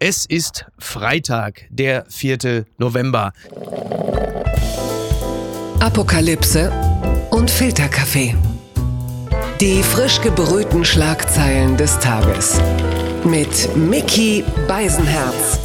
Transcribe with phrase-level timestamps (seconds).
[0.00, 2.66] Es ist Freitag, der 4.
[2.78, 3.32] November.
[5.80, 6.70] Apokalypse
[7.32, 8.36] und Filterkaffee.
[9.60, 12.60] Die frisch gebrühten Schlagzeilen des Tages.
[13.24, 15.58] Mit Mickey Beisenherz.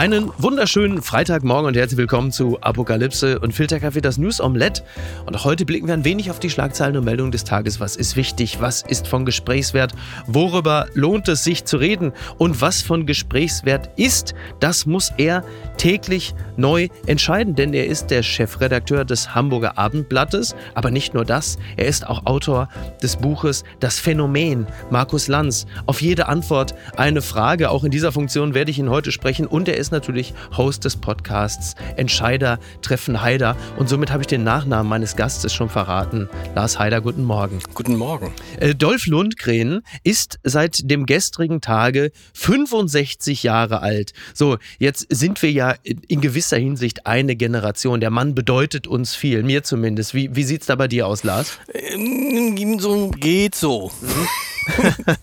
[0.00, 4.82] Einen wunderschönen Freitagmorgen und herzlich willkommen zu Apokalypse und Filterkaffee, das News Omelette.
[5.26, 7.80] Und heute blicken wir ein wenig auf die Schlagzeilen und Meldungen des Tages.
[7.80, 8.62] Was ist wichtig?
[8.62, 9.92] Was ist von Gesprächswert?
[10.26, 12.14] Worüber lohnt es sich zu reden?
[12.38, 15.44] Und was von Gesprächswert ist, das muss er
[15.76, 20.56] täglich neu entscheiden, denn er ist der Chefredakteur des Hamburger Abendblattes.
[20.74, 22.70] Aber nicht nur das, er ist auch Autor
[23.02, 25.66] des Buches Das Phänomen, Markus Lanz.
[25.84, 27.68] Auf jede Antwort eine Frage.
[27.68, 30.84] Auch in dieser Funktion werde ich ihn heute sprechen und er ist ist natürlich Host
[30.84, 33.56] des Podcasts Entscheider treffen Haider.
[33.76, 36.28] Und somit habe ich den Nachnamen meines Gastes schon verraten.
[36.54, 37.58] Lars Haider, guten Morgen.
[37.74, 38.32] Guten Morgen.
[38.60, 44.12] Äh, Dolph Lundgren ist seit dem gestrigen Tage 65 Jahre alt.
[44.32, 48.00] So, jetzt sind wir ja in gewisser Hinsicht eine Generation.
[48.00, 50.14] Der Mann bedeutet uns viel, mir zumindest.
[50.14, 51.58] Wie, wie sieht es da bei dir aus, Lars?
[51.74, 53.90] Ähm, so geht so.
[54.00, 54.28] Mhm.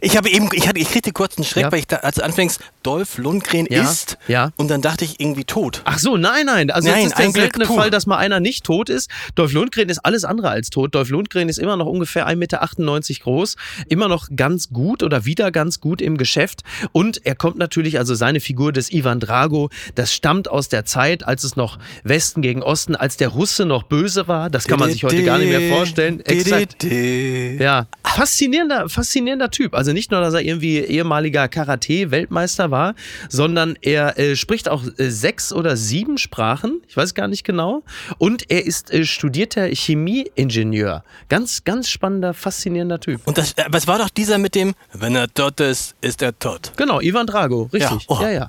[0.00, 1.72] ich habe eben, ich, hatte, ich kriegte kurz einen Schreck, ja.
[1.72, 3.82] weil ich da, als anfängst, Dolph Lundgren ja.
[3.82, 4.50] ist ja.
[4.56, 5.82] und dann dachte ich irgendwie tot.
[5.84, 6.70] Ach so, nein, nein.
[6.70, 9.10] Also nein, es ist der seltene Fall, dass mal einer nicht tot ist.
[9.34, 10.94] Dolph Lundgren ist alles andere als tot.
[10.94, 13.56] Dolph Lundgren ist immer noch ungefähr 1,98 Meter groß,
[13.88, 18.14] immer noch ganz gut oder wieder ganz gut im Geschäft und er kommt natürlich, also
[18.14, 22.62] seine Figur des Ivan Drago, das stammt aus der Zeit, als es noch Westen gegen
[22.62, 24.50] Osten, als der Russe noch böse war.
[24.50, 26.20] Das kann man sich heute gar nicht mehr vorstellen.
[26.20, 26.84] Exakt.
[26.84, 27.86] Ja,
[28.34, 29.74] faszinierender, faszinierender Typ.
[29.74, 32.94] Also nicht nur, dass er irgendwie ehemaliger Karate-Weltmeister war,
[33.28, 36.82] sondern er äh, spricht auch äh, sechs oder sieben Sprachen.
[36.88, 37.84] Ich weiß gar nicht genau.
[38.18, 41.04] Und er ist äh, studierter Chemieingenieur.
[41.28, 43.20] Ganz, ganz spannender, faszinierender Typ.
[43.24, 46.36] Und das, äh, was war doch dieser mit dem, wenn er tot ist, ist er
[46.36, 46.72] tot?
[46.76, 48.02] Genau, Ivan Drago, richtig.
[48.08, 48.18] Ja, oh.
[48.20, 48.48] ja, ja.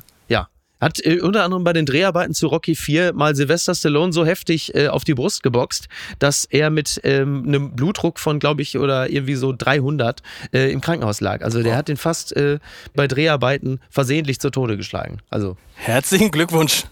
[0.79, 4.75] Hat äh, unter anderem bei den Dreharbeiten zu Rocky 4 mal Sylvester Stallone so heftig
[4.75, 5.88] äh, auf die Brust geboxt,
[6.19, 10.22] dass er mit ähm, einem Blutdruck von, glaube ich, oder irgendwie so 300
[10.53, 11.41] äh, im Krankenhaus lag.
[11.44, 11.77] Also der oh.
[11.77, 12.59] hat den fast äh,
[12.94, 15.19] bei Dreharbeiten versehentlich zu Tode geschlagen.
[15.29, 16.85] Also herzlichen Glückwunsch.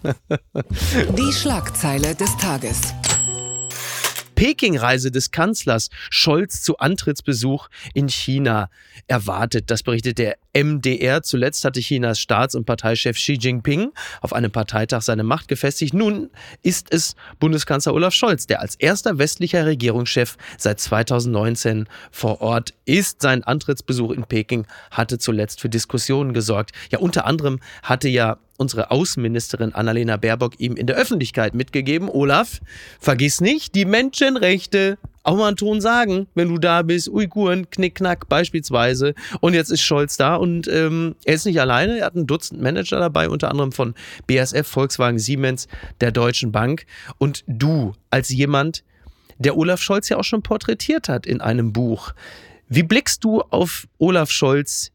[1.18, 2.82] die Schlagzeile des Tages.
[4.44, 8.70] Peking-Reise des Kanzlers Scholz zu Antrittsbesuch in China
[9.08, 9.72] erwartet.
[9.72, 11.24] Das berichtet der MDR.
[11.24, 15.94] Zuletzt hatte Chinas Staats- und Parteichef Xi Jinping auf einem Parteitag seine Macht gefestigt.
[15.94, 16.30] Nun
[16.62, 23.22] ist es Bundeskanzler Olaf Scholz, der als erster westlicher Regierungschef seit 2019 vor Ort ist.
[23.22, 26.72] Sein Antrittsbesuch in Peking hatte zuletzt für Diskussionen gesorgt.
[26.92, 32.60] Ja, unter anderem hatte ja unsere Außenministerin Annalena Baerbock ihm in der Öffentlichkeit mitgegeben, Olaf,
[33.00, 38.28] vergiss nicht, die Menschenrechte auch mal einen Ton sagen, wenn du da bist, Uiguren, Knickknack
[38.28, 39.16] beispielsweise.
[39.40, 42.62] Und jetzt ist Scholz da und ähm, er ist nicht alleine, er hat ein Dutzend
[42.62, 43.96] Manager dabei, unter anderem von
[44.28, 45.68] BSF, Volkswagen, Siemens,
[46.02, 46.86] der Deutschen Bank.
[47.18, 48.84] Und du als jemand,
[49.38, 52.14] der Olaf Scholz ja auch schon porträtiert hat in einem Buch.
[52.68, 54.92] Wie blickst du auf Olaf Scholz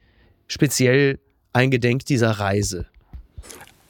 [0.47, 1.19] speziell
[1.53, 2.87] eingedenk dieser Reise?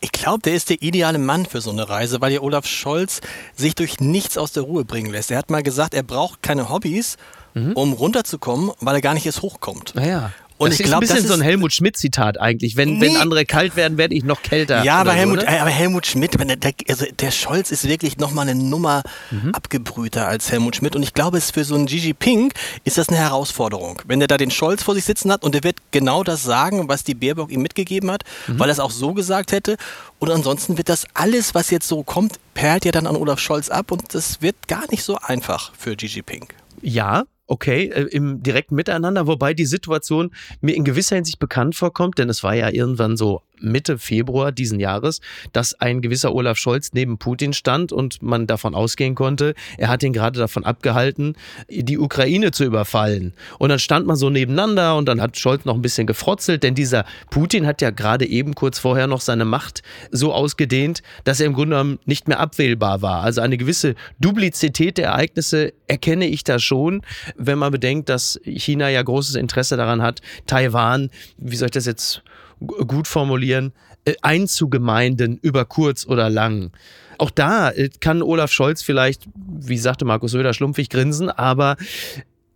[0.00, 3.20] Ich glaube, der ist der ideale Mann für so eine Reise, weil ja Olaf Scholz
[3.56, 5.30] sich durch nichts aus der Ruhe bringen lässt.
[5.30, 7.16] Er hat mal gesagt, er braucht keine Hobbys,
[7.54, 7.72] mhm.
[7.72, 9.94] um runterzukommen, weil er gar nicht erst hochkommt.
[9.96, 10.32] Naja.
[10.58, 12.76] Und das ich glaube, das ist ein bisschen so ein Helmut Schmidt-Zitat eigentlich.
[12.76, 13.06] Wenn, nee.
[13.06, 14.82] wenn andere kalt werden, werde ich noch kälter.
[14.82, 18.60] Ja, aber, Helmut, so, aber Helmut Schmidt, der, also der Scholz ist wirklich nochmal eine
[18.60, 19.54] Nummer mhm.
[19.54, 20.96] abgebrühter als Helmut Schmidt.
[20.96, 22.54] Und ich glaube, es für so einen Gigi Pink
[22.84, 24.02] ist das eine Herausforderung.
[24.06, 26.88] Wenn der da den Scholz vor sich sitzen hat und der wird genau das sagen,
[26.88, 28.58] was die Baerbock ihm mitgegeben hat, mhm.
[28.58, 29.76] weil er es auch so gesagt hätte.
[30.18, 33.68] Und ansonsten wird das alles, was jetzt so kommt, perlt ja dann an Olaf Scholz
[33.68, 36.54] ab und das wird gar nicht so einfach für Gigi Pink.
[36.82, 42.18] Ja, okay, äh, im direkten Miteinander, wobei die Situation mir in gewisser Hinsicht bekannt vorkommt,
[42.18, 45.20] denn es war ja irgendwann so Mitte Februar diesen Jahres,
[45.52, 50.02] dass ein gewisser Olaf Scholz neben Putin stand und man davon ausgehen konnte, er hat
[50.02, 51.34] ihn gerade davon abgehalten,
[51.68, 53.32] die Ukraine zu überfallen.
[53.58, 56.74] Und dann stand man so nebeneinander und dann hat Scholz noch ein bisschen gefrotzelt, denn
[56.74, 61.46] dieser Putin hat ja gerade eben kurz vorher noch seine Macht so ausgedehnt, dass er
[61.46, 63.22] im Grunde genommen nicht mehr abwählbar war.
[63.22, 67.02] Also eine gewisse Duplizität der Ereignisse erkenne ich da schon,
[67.36, 71.86] wenn man bedenkt, dass China ja großes Interesse daran hat, Taiwan, wie soll ich das
[71.86, 72.22] jetzt
[72.60, 73.72] gut formulieren,
[74.04, 76.72] äh, einzugemeinden über kurz oder lang.
[77.18, 81.76] Auch da äh, kann Olaf Scholz vielleicht, wie sagte Markus Söder, schlumpfig grinsen, aber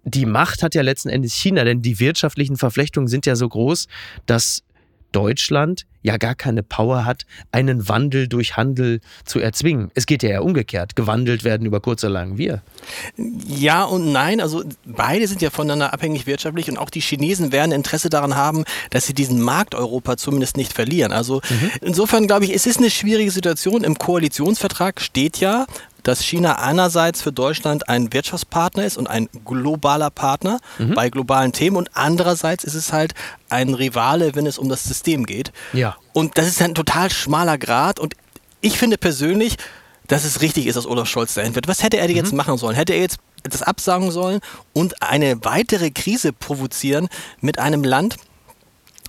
[0.05, 3.87] die Macht hat ja letzten Endes China, denn die wirtschaftlichen Verflechtungen sind ja so groß,
[4.27, 4.63] dass
[5.13, 9.91] Deutschland ja gar keine Power hat, einen Wandel durch Handel zu erzwingen.
[9.95, 10.97] Es geht ja eher umgekehrt.
[10.97, 12.63] Gewandelt werden über kurz oder lang wir.
[13.47, 14.41] Ja und nein.
[14.41, 18.65] Also beide sind ja voneinander abhängig wirtschaftlich und auch die Chinesen werden Interesse daran haben,
[18.91, 21.13] dass sie diesen Markt Europa zumindest nicht verlieren.
[21.13, 21.71] Also mhm.
[21.81, 23.85] insofern glaube ich, es ist eine schwierige Situation.
[23.85, 25.67] Im Koalitionsvertrag steht ja,
[26.03, 30.95] dass China einerseits für Deutschland ein Wirtschaftspartner ist und ein globaler Partner mhm.
[30.95, 33.15] bei globalen Themen und andererseits ist es halt
[33.49, 35.53] ein Rivale, wenn es um das System geht.
[35.73, 35.92] Ja.
[36.13, 38.15] Und das ist ein total schmaler Grad und
[38.61, 39.57] ich finde persönlich,
[40.07, 41.69] dass es richtig ist, dass Olaf Scholz dahin wird.
[41.69, 42.17] Was hätte er mhm.
[42.17, 42.77] jetzt machen sollen?
[42.77, 44.41] Hätte er jetzt das absagen sollen
[44.73, 47.09] und eine weitere Krise provozieren
[47.41, 48.17] mit einem Land,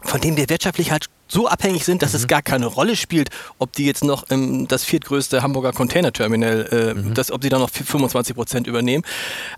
[0.02, 2.18] von dem wir wirtschaftlich halt so abhängig sind, dass mhm.
[2.18, 6.94] es gar keine Rolle spielt, ob die jetzt noch ähm, das viertgrößte Hamburger Containerterminal, äh,
[6.94, 7.14] mhm.
[7.14, 9.04] das, ob sie da noch 25 Prozent übernehmen.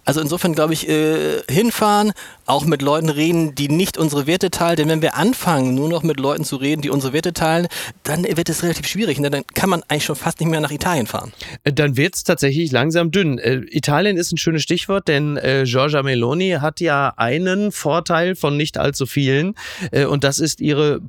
[0.05, 2.13] Also insofern glaube ich, äh, hinfahren,
[2.45, 4.77] auch mit Leuten reden, die nicht unsere Werte teilen.
[4.77, 7.67] Denn wenn wir anfangen, nur noch mit Leuten zu reden, die unsere Werte teilen,
[8.03, 9.17] dann wird es relativ schwierig.
[9.17, 11.33] Und dann kann man eigentlich schon fast nicht mehr nach Italien fahren.
[11.63, 13.39] Äh, dann wird es tatsächlich langsam dünn.
[13.39, 18.55] Äh, Italien ist ein schönes Stichwort, denn äh, Giorgia Meloni hat ja einen Vorteil von
[18.55, 19.55] nicht allzu vielen.
[19.91, 21.01] Äh, und das ist ihre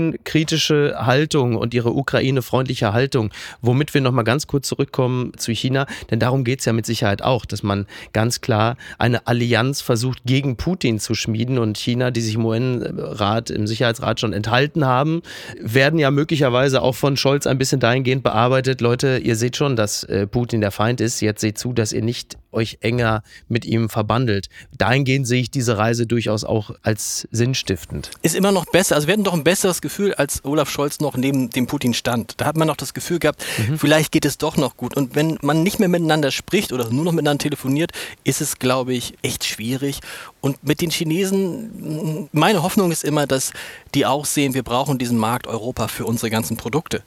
[0.00, 3.30] Putin-kritische Haltung und ihre Ukraine-freundliche Haltung.
[3.60, 5.86] Womit wir nochmal ganz kurz zurückkommen zu China.
[6.10, 10.20] Denn darum geht es ja mit Sicherheit auch, dass man ganz klar eine Allianz versucht
[10.24, 15.22] gegen Putin zu schmieden und China, die sich im UN-Rat, im Sicherheitsrat schon enthalten haben,
[15.60, 18.80] werden ja möglicherweise auch von Scholz ein bisschen dahingehend bearbeitet.
[18.80, 21.20] Leute, ihr seht schon, dass äh, Putin der Feind ist.
[21.20, 24.48] Jetzt seht zu, dass ihr nicht euch enger mit ihm verbandelt.
[24.76, 28.10] Dahingehend sehe ich diese Reise durchaus auch als sinnstiftend.
[28.22, 28.96] Ist immer noch besser.
[28.96, 32.34] Also wir hatten doch ein besseres Gefühl, als Olaf Scholz noch neben dem Putin stand.
[32.38, 33.78] Da hat man noch das Gefühl gehabt, mhm.
[33.78, 34.96] vielleicht geht es doch noch gut.
[34.96, 37.92] Und wenn man nicht mehr miteinander spricht oder nur noch miteinander telefoniert,
[38.24, 40.00] ist es, glaube ich, echt schwierig.
[40.40, 43.52] Und mit den Chinesen, meine Hoffnung ist immer, dass
[43.94, 47.02] die auch sehen, wir brauchen diesen Markt Europa für unsere ganzen Produkte.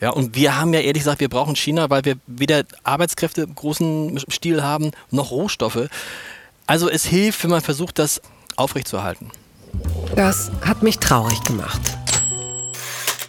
[0.00, 3.54] Ja, und wir haben ja ehrlich gesagt, wir brauchen China, weil wir weder Arbeitskräfte im
[3.54, 5.88] großen Stil haben, noch Rohstoffe.
[6.66, 8.20] Also es hilft, wenn man versucht, das
[8.56, 9.30] aufrechtzuerhalten.
[10.14, 11.80] Das hat mich traurig gemacht.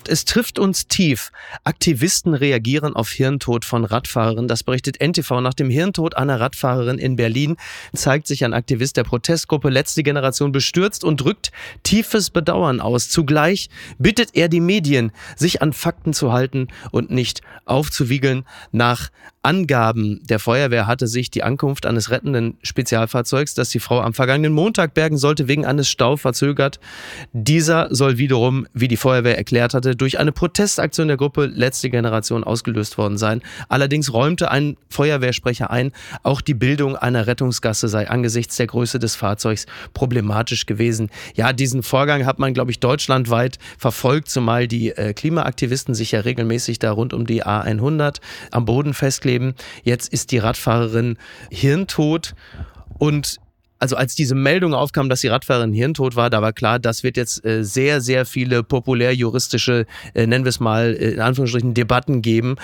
[0.10, 1.32] Es trifft uns tief.
[1.64, 4.48] Aktivisten reagieren auf Hirntod von Radfahrern.
[4.48, 5.40] Das berichtet NTV.
[5.40, 7.58] Nach dem Hirntod einer Radfahrerin in Berlin
[7.94, 11.52] zeigt sich ein Aktivist der Protestgruppe Letzte Generation bestürzt und drückt
[11.84, 13.10] tiefes Bedauern aus.
[13.10, 13.70] Zugleich
[14.00, 18.46] bittet er die Medien, sich an Fakten zu halten und nicht aufzuwiegeln.
[18.72, 19.12] Nach
[19.50, 24.54] Angaben der Feuerwehr hatte sich die Ankunft eines rettenden Spezialfahrzeugs, das die Frau am vergangenen
[24.54, 26.80] Montag bergen sollte, wegen eines Staus verzögert.
[27.34, 32.44] Dieser soll wiederum, wie die Feuerwehr erklärt hatte, durch eine Protestaktion der Gruppe Letzte Generation
[32.44, 33.42] ausgelöst worden sein.
[33.70, 39.16] Allerdings räumte ein Feuerwehrsprecher ein, auch die Bildung einer Rettungsgasse sei angesichts der Größe des
[39.16, 39.66] Fahrzeugs
[39.96, 41.10] problematisch gewesen.
[41.34, 46.20] Ja, diesen Vorgang hat man, glaube ich, deutschlandweit verfolgt, zumal die äh, Klimaaktivisten sich ja
[46.20, 48.18] regelmäßig da rund um die A100
[48.52, 48.94] am Boden
[49.40, 49.54] festkleben.
[49.84, 51.18] Jetzt ist die Radfahrerin
[51.50, 52.36] hirntot
[52.98, 53.38] und
[53.82, 57.16] also als diese Meldung aufkam, dass die Radfahrerin hirntot war, da war klar, das wird
[57.16, 62.22] jetzt äh, sehr, sehr viele populärjuristische, äh, nennen wir es mal, äh, in Anführungsstrichen, Debatten
[62.22, 62.58] geben.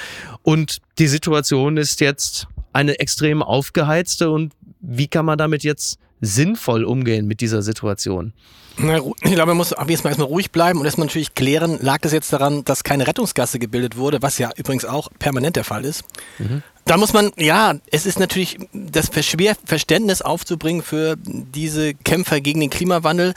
[0.43, 4.51] Und die Situation ist jetzt eine extrem aufgeheizte und
[4.81, 8.33] wie kann man damit jetzt sinnvoll umgehen mit dieser Situation?
[8.77, 12.11] Na, ich glaube, man muss erstmal erstmal ruhig bleiben und erstmal natürlich klären, lag das
[12.11, 16.03] jetzt daran, dass keine Rettungsgasse gebildet wurde, was ja übrigens auch permanent der Fall ist.
[16.39, 16.61] Mhm.
[16.85, 22.59] Da muss man, ja, es ist natürlich das schwer Verständnis aufzubringen für diese Kämpfer gegen
[22.59, 23.33] den Klimawandel.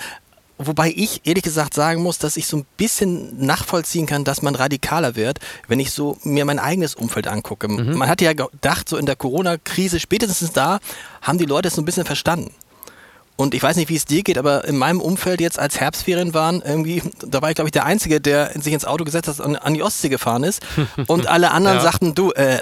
[0.59, 4.57] Wobei ich ehrlich gesagt sagen muss, dass ich so ein bisschen nachvollziehen kann, dass man
[4.57, 7.69] radikaler wird, wenn ich so mir mein eigenes Umfeld angucke.
[7.69, 7.97] Mhm.
[7.97, 10.81] Man hat ja gedacht, so in der Corona-Krise, spätestens da,
[11.23, 12.53] haben die Leute es so ein bisschen verstanden.
[13.39, 16.35] Und ich weiß nicht, wie es dir geht, aber in meinem Umfeld jetzt, als Herbstferien
[16.35, 19.39] waren, irgendwie, da war ich, glaube ich, der Einzige, der sich ins Auto gesetzt hat
[19.39, 20.61] und an die Ostsee gefahren ist.
[21.07, 21.83] Und alle anderen ja.
[21.85, 22.59] sagten, du, äh,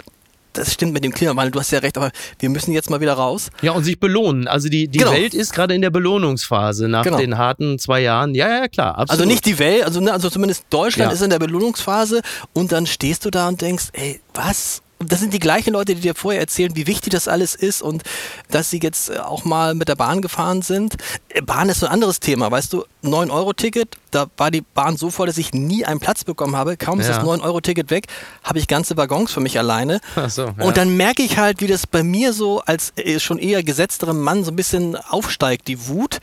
[0.52, 3.14] das stimmt mit dem Klimawandel, du hast ja recht, aber wir müssen jetzt mal wieder
[3.14, 3.49] raus.
[3.62, 4.49] Ja, und sich belohnen.
[4.49, 5.12] Also die, die genau.
[5.12, 7.16] Welt ist gerade in der Belohnungsphase nach genau.
[7.16, 8.35] den harten zwei Jahren.
[8.35, 9.11] Ja, ja, klar, absolut.
[9.11, 11.14] Also nicht die Welt, also, ne, also zumindest Deutschland ja.
[11.14, 12.21] ist in der Belohnungsphase
[12.52, 14.83] und dann stehst du da und denkst, ey, was?
[14.99, 18.03] Das sind die gleichen Leute, die dir vorher erzählen, wie wichtig das alles ist und
[18.50, 20.97] dass sie jetzt äh, auch mal mit der Bahn gefahren sind.
[21.29, 25.11] Äh, Bahn ist so ein anderes Thema, weißt du, 9-Euro-Ticket, da war die Bahn so
[25.11, 26.76] voll, dass ich nie einen Platz bekommen habe.
[26.76, 27.17] Kaum ist ja.
[27.17, 28.07] das 9-Euro-Ticket weg,
[28.43, 30.00] habe ich ganze Waggons für mich alleine.
[30.29, 30.65] So, ja.
[30.65, 34.21] Und dann merke ich halt, wie das bei mir so als äh, schon eher gesetzterem
[34.23, 36.19] Mann so ein bisschen aufsteigt, die Wut.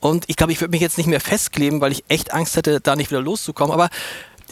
[0.00, 2.80] Und ich glaube, ich würde mich jetzt nicht mehr festkleben, weil ich echt Angst hätte,
[2.80, 3.72] da nicht wieder loszukommen.
[3.72, 3.88] Aber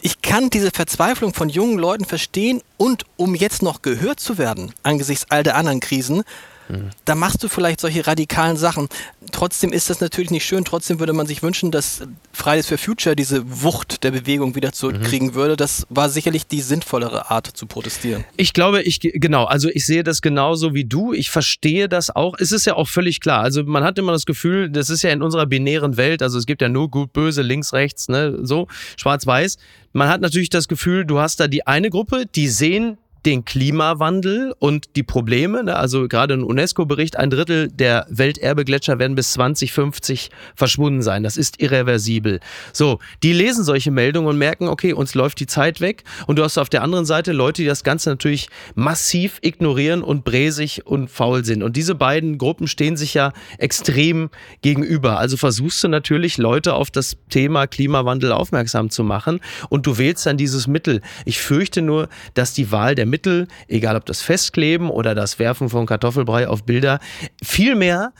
[0.05, 4.71] ich kann diese Verzweiflung von jungen Leuten verstehen und um jetzt noch gehört zu werden
[4.83, 6.21] angesichts all der anderen Krisen,
[6.69, 6.89] mhm.
[7.05, 8.87] da machst du vielleicht solche radikalen Sachen.
[9.31, 10.65] Trotzdem ist das natürlich nicht schön.
[10.65, 12.01] Trotzdem würde man sich wünschen, dass
[12.33, 15.35] Fridays for Future diese Wucht der Bewegung wieder zurückkriegen mhm.
[15.35, 15.55] würde.
[15.55, 18.25] Das war sicherlich die sinnvollere Art zu protestieren.
[18.37, 21.13] Ich glaube, ich genau, also ich sehe das genauso wie du.
[21.13, 22.35] Ich verstehe das auch.
[22.39, 23.41] Es ist ja auch völlig klar.
[23.41, 26.45] Also man hat immer das Gefühl, das ist ja in unserer binären Welt, also es
[26.45, 28.67] gibt ja nur gut, böse, links, rechts, ne, so,
[28.97, 29.57] schwarz-weiß.
[29.93, 34.53] Man hat natürlich das Gefühl, du hast da die eine Gruppe, die sehen den Klimawandel
[34.59, 35.63] und die Probleme.
[35.63, 35.75] Ne?
[35.75, 41.23] Also gerade ein UNESCO-Bericht, ein Drittel der Welterbegletscher werden bis 2050 verschwunden sein.
[41.23, 42.39] Das ist irreversibel.
[42.71, 46.03] So, die lesen solche Meldungen und merken, okay, uns läuft die Zeit weg.
[46.27, 50.23] Und du hast auf der anderen Seite Leute, die das Ganze natürlich massiv ignorieren und
[50.23, 51.63] bräsig und faul sind.
[51.63, 54.29] Und diese beiden Gruppen stehen sich ja extrem
[54.61, 55.17] gegenüber.
[55.19, 59.39] Also versuchst du natürlich, Leute auf das Thema Klimawandel aufmerksam zu machen.
[59.69, 61.01] Und du wählst dann dieses Mittel.
[61.25, 65.69] Ich fürchte nur, dass die Wahl der Mittel, egal ob das Festkleben oder das Werfen
[65.69, 66.99] von Kartoffelbrei auf Bilder,
[67.41, 68.11] viel mehr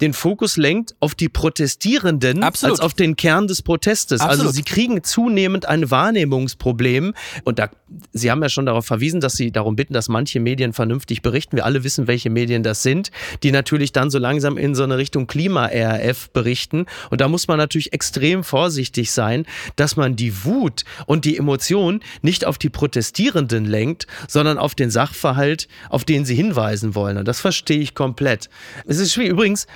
[0.00, 2.72] den Fokus lenkt auf die Protestierenden Absolut.
[2.72, 4.20] als auf den Kern des Protestes.
[4.20, 4.46] Also Absolut.
[4.46, 7.14] Also sie kriegen zunehmend ein Wahrnehmungsproblem
[7.44, 7.70] und da,
[8.12, 11.56] Sie haben ja schon darauf verwiesen, dass Sie darum bitten, dass manche Medien vernünftig berichten.
[11.56, 13.10] Wir alle wissen, welche Medien das sind,
[13.42, 16.86] die natürlich dann so langsam in so eine Richtung Klima-RF berichten.
[17.10, 19.44] Und da muss man natürlich extrem vorsichtig sein,
[19.76, 24.90] dass man die Wut und die Emotion nicht auf die Protestierenden lenkt, sondern auf den
[24.90, 27.16] Sachverhalt, auf den sie hinweisen wollen.
[27.16, 28.48] Und das verstehe ich komplett.
[28.86, 29.32] Es ist schwierig.
[29.32, 29.66] Übrigens,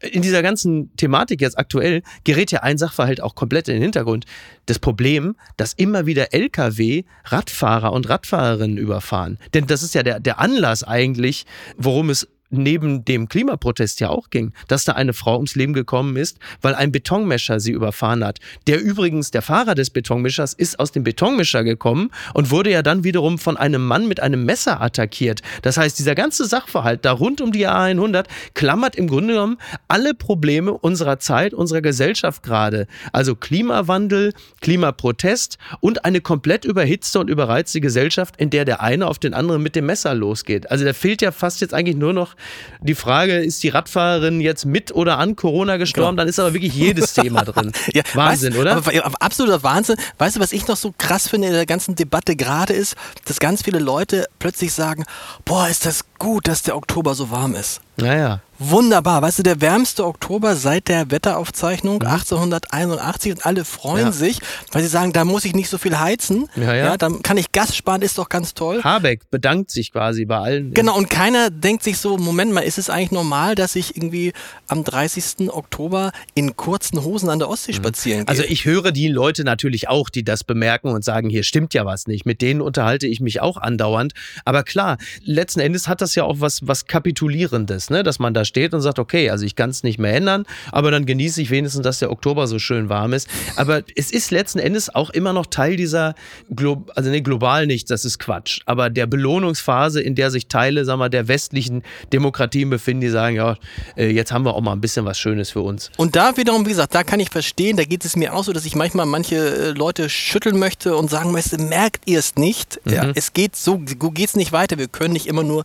[0.00, 4.26] in dieser ganzen Thematik jetzt aktuell gerät ja ein Sachverhalt auch komplett in den Hintergrund.
[4.66, 9.38] Das Problem, dass immer wieder Lkw Radfahrer und Radfahrerinnen überfahren.
[9.54, 14.30] Denn das ist ja der, der Anlass eigentlich, worum es neben dem Klimaprotest ja auch
[14.30, 18.38] ging, dass da eine Frau ums Leben gekommen ist, weil ein Betonmischer sie überfahren hat.
[18.66, 23.04] Der übrigens, der Fahrer des Betonmischers, ist aus dem Betonmischer gekommen und wurde ja dann
[23.04, 25.42] wiederum von einem Mann mit einem Messer attackiert.
[25.62, 30.14] Das heißt, dieser ganze Sachverhalt da rund um die A100 klammert im Grunde genommen alle
[30.14, 32.86] Probleme unserer Zeit, unserer Gesellschaft gerade.
[33.12, 39.18] Also Klimawandel, Klimaprotest und eine komplett überhitzte und überreizte Gesellschaft, in der der eine auf
[39.18, 40.70] den anderen mit dem Messer losgeht.
[40.70, 42.37] Also da fehlt ja fast jetzt eigentlich nur noch
[42.80, 46.10] die Frage, ist die Radfahrerin jetzt mit oder an Corona gestorben?
[46.10, 46.22] Genau.
[46.22, 47.72] Dann ist aber wirklich jedes Thema drin.
[47.94, 48.76] ja, Wahnsinn, weißt, oder?
[48.76, 49.96] Aber, absoluter Wahnsinn.
[50.18, 53.40] Weißt du, was ich noch so krass finde in der ganzen Debatte gerade ist, dass
[53.40, 55.04] ganz viele Leute plötzlich sagen,
[55.44, 57.80] boah, ist das gut, dass der Oktober so warm ist.
[58.00, 58.40] Naja.
[58.60, 59.22] Wunderbar.
[59.22, 62.08] Weißt du, der wärmste Oktober seit der Wetteraufzeichnung mhm.
[62.08, 64.12] 1881 und alle freuen ja.
[64.12, 64.40] sich,
[64.72, 66.48] weil sie sagen, da muss ich nicht so viel heizen.
[66.56, 66.74] Ja, ja.
[66.74, 68.82] ja, dann kann ich Gas sparen, ist doch ganz toll.
[68.82, 70.74] Habeck bedankt sich quasi bei allen.
[70.74, 74.32] Genau, und keiner denkt sich so, Moment mal, ist es eigentlich normal, dass ich irgendwie
[74.66, 75.50] am 30.
[75.50, 77.76] Oktober in kurzen Hosen an der Ostsee mhm.
[77.76, 78.28] spazieren gehe?
[78.28, 81.86] Also ich höre die Leute natürlich auch, die das bemerken und sagen, hier stimmt ja
[81.86, 82.26] was nicht.
[82.26, 84.14] Mit denen unterhalte ich mich auch andauernd.
[84.44, 88.02] Aber klar, letzten Endes hat das ja auch was, was Kapitulierendes, ne?
[88.02, 90.90] dass man da steht und sagt, okay, also ich kann es nicht mehr ändern, aber
[90.90, 93.28] dann genieße ich wenigstens, dass der Oktober so schön warm ist.
[93.56, 96.14] Aber es ist letzten Endes auch immer noch Teil dieser,
[96.54, 100.84] Glo also nee, global nicht, das ist Quatsch, aber der Belohnungsphase, in der sich Teile,
[100.84, 103.56] sagen wir, der westlichen Demokratien befinden, die sagen, ja,
[103.96, 105.90] äh, jetzt haben wir auch mal ein bisschen was Schönes für uns.
[105.96, 108.52] Und da wiederum, wie gesagt, da kann ich verstehen, da geht es mir auch so,
[108.52, 112.80] dass ich manchmal manche äh, Leute schütteln möchte und sagen möchte, merkt ihr es nicht?
[112.84, 112.92] Mhm.
[112.92, 114.78] Ja, es geht so, so geht es nicht weiter.
[114.78, 115.64] Wir können nicht immer nur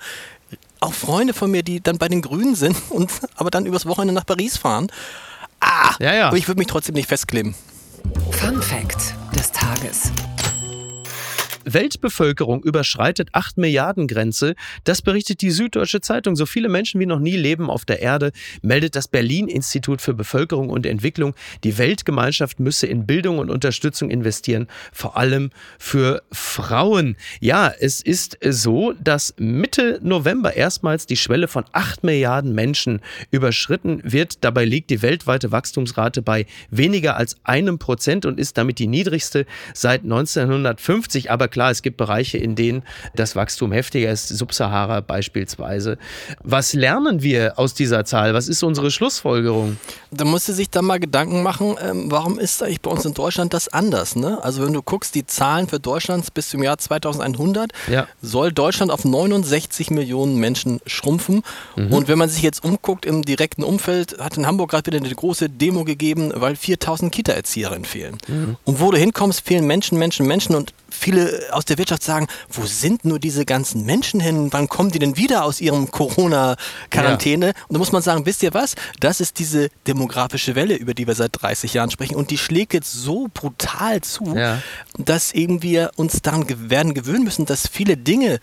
[0.83, 4.13] auch Freunde von mir, die dann bei den Grünen sind und aber dann übers Wochenende
[4.13, 4.87] nach Paris fahren.
[5.59, 6.27] Ah, ja, ja.
[6.27, 7.55] aber ich würde mich trotzdem nicht festkleben.
[8.31, 10.11] Fun Fact des Tages.
[11.73, 14.55] Weltbevölkerung überschreitet 8 Milliarden Grenze.
[14.83, 16.35] Das berichtet die Süddeutsche Zeitung.
[16.35, 20.69] So viele Menschen wie noch nie leben auf der Erde, meldet das Berlin-Institut für Bevölkerung
[20.69, 21.35] und Entwicklung.
[21.63, 27.15] Die Weltgemeinschaft müsse in Bildung und Unterstützung investieren, vor allem für Frauen.
[27.39, 33.01] Ja, es ist so, dass Mitte November erstmals die Schwelle von 8 Milliarden Menschen
[33.31, 34.43] überschritten wird.
[34.43, 39.45] Dabei liegt die weltweite Wachstumsrate bei weniger als einem Prozent und ist damit die niedrigste
[39.73, 41.31] seit 1950.
[41.31, 42.83] Aber klar, es gibt Bereiche, in denen
[43.15, 45.97] das Wachstum heftiger ist, Subsahara beispielsweise.
[46.43, 48.33] Was lernen wir aus dieser Zahl?
[48.33, 49.77] Was ist unsere Schlussfolgerung?
[50.11, 53.13] Da musst du sich dann mal Gedanken machen, ähm, warum ist eigentlich bei uns in
[53.13, 54.15] Deutschland das anders?
[54.15, 54.43] Ne?
[54.43, 58.07] Also wenn du guckst, die Zahlen für Deutschland bis zum Jahr 2100, ja.
[58.21, 61.43] soll Deutschland auf 69 Millionen Menschen schrumpfen.
[61.75, 61.93] Mhm.
[61.93, 65.13] Und wenn man sich jetzt umguckt im direkten Umfeld, hat in Hamburg gerade wieder eine
[65.13, 68.17] große Demo gegeben, weil 4000 Kita-Erzieherinnen fehlen.
[68.27, 68.57] Mhm.
[68.63, 72.65] Und wo du hinkommst, fehlen Menschen, Menschen, Menschen und viele aus der Wirtschaft sagen, wo
[72.65, 74.49] sind nur diese ganzen Menschen hin?
[74.51, 77.47] Wann kommen die denn wieder aus ihrem Corona-Quarantäne?
[77.47, 77.53] Ja.
[77.67, 78.75] Und da muss man sagen, wisst ihr was?
[78.99, 82.15] Das ist diese demografische Welle, über die wir seit 30 Jahren sprechen.
[82.15, 84.61] Und die schlägt jetzt so brutal zu, ja.
[84.97, 88.39] dass eben wir uns daran werden gewöhnen müssen, dass viele Dinge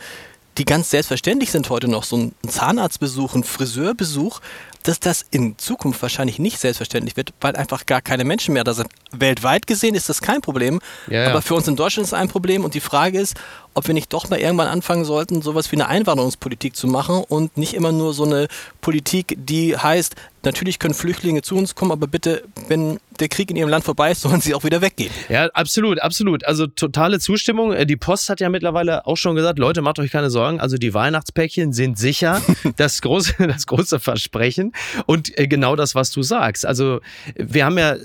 [0.59, 4.41] die ganz selbstverständlich sind heute noch, so ein Zahnarztbesuch, ein Friseurbesuch,
[4.83, 8.73] dass das in Zukunft wahrscheinlich nicht selbstverständlich wird, weil einfach gar keine Menschen mehr da
[8.75, 8.89] sind.
[9.13, 11.31] Weltweit gesehen ist das kein Problem, Ja, ja.
[11.31, 13.35] aber für uns in Deutschland ist es ein Problem und die Frage ist,
[13.75, 17.57] ob wir nicht doch mal irgendwann anfangen sollten, sowas wie eine Einwanderungspolitik zu machen und
[17.57, 18.49] nicht immer nur so eine
[18.81, 23.57] Politik, die heißt, natürlich können Flüchtlinge zu uns kommen, aber bitte, wenn der Krieg in
[23.57, 25.13] ihrem Land vorbei ist, sollen sie auch wieder weggehen.
[25.29, 26.45] Ja, absolut, absolut.
[26.45, 27.73] Also totale Zustimmung.
[27.73, 30.61] Äh, Die Post hat ja mittlerweile auch schon gesagt, Leute, macht euch keine Sorgen.
[30.61, 32.41] Also die Weihnachtspäckchen sind sicher.
[32.77, 34.73] Das große, das große Versprechen.
[35.07, 36.65] Und äh, genau das, was du sagst.
[36.65, 37.01] Also
[37.35, 37.97] wir haben ja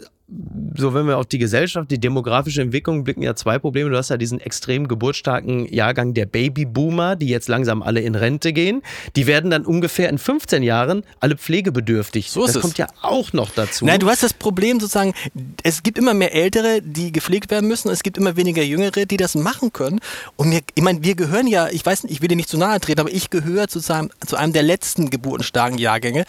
[0.76, 3.92] so wenn wir auf die Gesellschaft, die demografische Entwicklung blicken, ja zwei Probleme.
[3.92, 8.52] Du hast ja diesen extrem geburtsstarken Jahrgang der Babyboomer, die jetzt langsam alle in Rente
[8.52, 8.82] gehen.
[9.16, 12.32] Die werden dann ungefähr in 15 Jahren alle pflegebedürftig.
[12.32, 12.62] So ist das es.
[12.64, 13.86] kommt ja auch noch dazu.
[13.86, 15.14] Nein, du hast das Problem sozusagen,
[15.62, 19.06] es gibt immer mehr Ältere, die gepflegt werden müssen und es gibt immer weniger Jüngere,
[19.06, 20.00] die das machen können.
[20.38, 22.58] Und mir, ich meine, wir gehören ja, ich weiß nicht, ich will dir nicht zu
[22.58, 26.26] nahe treten, aber ich gehöre zu, zu einem der letzten geburtenstarken Jahrgänge.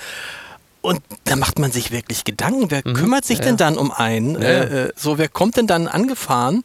[0.87, 3.43] Und da macht man sich wirklich Gedanken, wer kümmert sich Mhm.
[3.45, 3.49] ja.
[3.49, 4.37] denn dann um einen?
[4.41, 6.63] Äh, äh, so, wer kommt denn dann angefahren?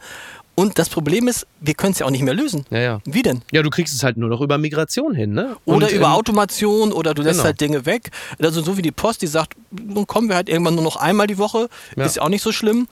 [0.53, 2.65] Und das Problem ist, wir können es ja auch nicht mehr lösen.
[2.69, 2.99] Ja, ja.
[3.05, 3.41] Wie denn?
[3.51, 5.55] Ja, du kriegst es halt nur noch über Migration hin, ne?
[5.65, 7.45] Oder Und, über ähm, Automation oder du lässt genau.
[7.45, 8.11] halt Dinge weg.
[8.39, 11.25] Also so wie die Post, die sagt, nun kommen wir halt irgendwann nur noch einmal
[11.25, 12.05] die Woche, Ja.
[12.05, 12.87] ist ja auch nicht so schlimm.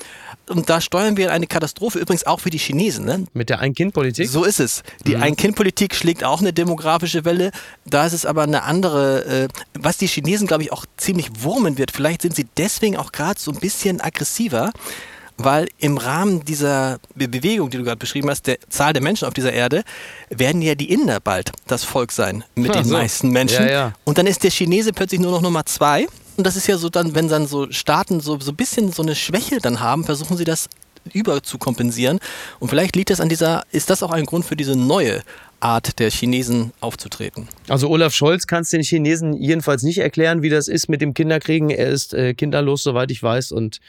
[0.50, 3.06] Und da steuern wir in eine Katastrophe, übrigens auch für die Chinesen.
[3.06, 3.26] Ne?
[3.34, 4.28] Mit der Ein-Kind-Politik?
[4.28, 4.84] So ist es.
[5.06, 5.24] Die Mhm.
[5.24, 7.52] Ein-Kind-Politik schlägt auch eine demografische Welle.
[7.86, 9.48] Da ist es aber eine andere, äh,
[9.80, 11.92] was die Chinesen, glaube ich, auch ziemlich wurmen wird.
[11.92, 14.72] Vielleicht sind sie deswegen auch gerade so ein bisschen aggressiver,
[15.38, 19.26] weil im Rahmen dieser Be Bewegung, die du gerade beschrieben hast, der Zahl der Menschen
[19.28, 19.84] auf dieser Erde,
[20.30, 22.94] werden ja die Inder bald das Volk sein mit Ach den so.
[22.94, 23.66] meisten Menschen.
[23.66, 23.94] Ja, ja.
[24.04, 26.08] Und dann ist der Chinese plötzlich nur noch Nummer zwei.
[26.40, 29.04] Und das ist ja so dann, wenn dann so Staaten so, so ein bisschen so
[29.04, 30.70] eine Schwäche dann haben, versuchen sie das
[31.12, 32.20] über zu kompensieren.
[32.60, 35.22] Und vielleicht liegt das an dieser, ist das auch ein Grund für diese neue
[35.60, 37.50] Art der Chinesen aufzutreten.
[37.68, 41.14] Also Olaf Scholz kann es den Chinesen jedenfalls nicht erklären, wie das ist mit dem
[41.14, 41.72] Kinderkriegen.
[41.72, 43.52] Er ist äh, kinderlos, soweit ich weiß.
[43.52, 43.82] Und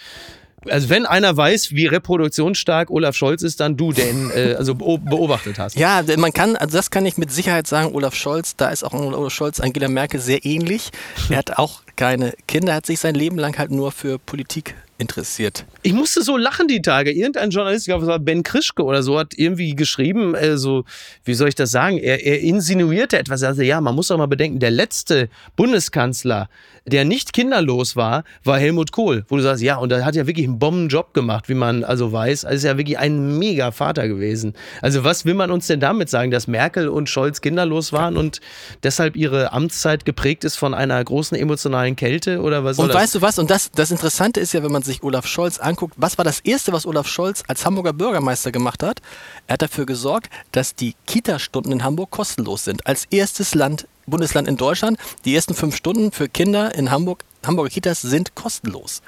[0.68, 4.72] also wenn einer weiß, wie reproduktionsstark Olaf Scholz ist, dann du, der ihn äh, also
[4.72, 5.76] beo- beobachtet hast.
[5.78, 8.92] Ja, man kann, also das kann ich mit Sicherheit sagen, Olaf Scholz, da ist auch
[8.92, 10.90] Olaf Scholz Angela Merkel sehr ähnlich.
[11.30, 15.64] Er hat auch keine Kinder, hat sich sein Leben lang halt nur für Politik interessiert.
[15.82, 17.10] Ich musste so lachen die Tage.
[17.10, 20.84] Irgendein Journalist, ich glaube, es war Ben Krischke oder so, hat irgendwie geschrieben, äh, so,
[21.24, 21.96] wie soll ich das sagen?
[21.96, 23.40] Er, er insinuierte etwas.
[23.40, 26.50] Er sagte, ja, man muss doch mal bedenken, der letzte Bundeskanzler,
[26.90, 29.24] der nicht kinderlos war, war Helmut Kohl.
[29.28, 32.12] Wo du sagst, ja, und er hat ja wirklich einen Bombenjob gemacht, wie man also
[32.12, 32.44] weiß.
[32.44, 34.54] Also ist ja wirklich ein mega Vater gewesen.
[34.82, 38.40] Also was will man uns denn damit sagen, dass Merkel und Scholz kinderlos waren und
[38.82, 42.96] deshalb ihre Amtszeit geprägt ist von einer großen emotionalen Kälte oder was Und das?
[42.96, 43.38] weißt du was?
[43.38, 46.40] Und das, das Interessante ist ja, wenn man sich Olaf Scholz anguckt, was war das
[46.40, 49.00] Erste, was Olaf Scholz als Hamburger Bürgermeister gemacht hat?
[49.46, 52.86] Er hat dafür gesorgt, dass die Kita-Stunden in Hamburg kostenlos sind.
[52.86, 57.70] Als erstes Land, Bundesland in Deutschland, die ersten fünf Stunden für Kinder in Hamburg, Hamburger
[57.70, 59.02] Kitas sind kostenlos.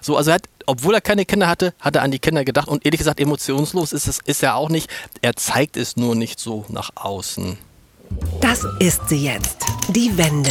[0.00, 2.68] So, also er hat, obwohl er keine Kinder hatte, hat er an die Kinder gedacht
[2.68, 4.90] und ehrlich gesagt, emotionslos ist es ist er auch nicht.
[5.22, 7.58] Er zeigt es nur nicht so nach außen.
[8.40, 9.64] Das ist sie jetzt.
[9.88, 10.50] Die Wende.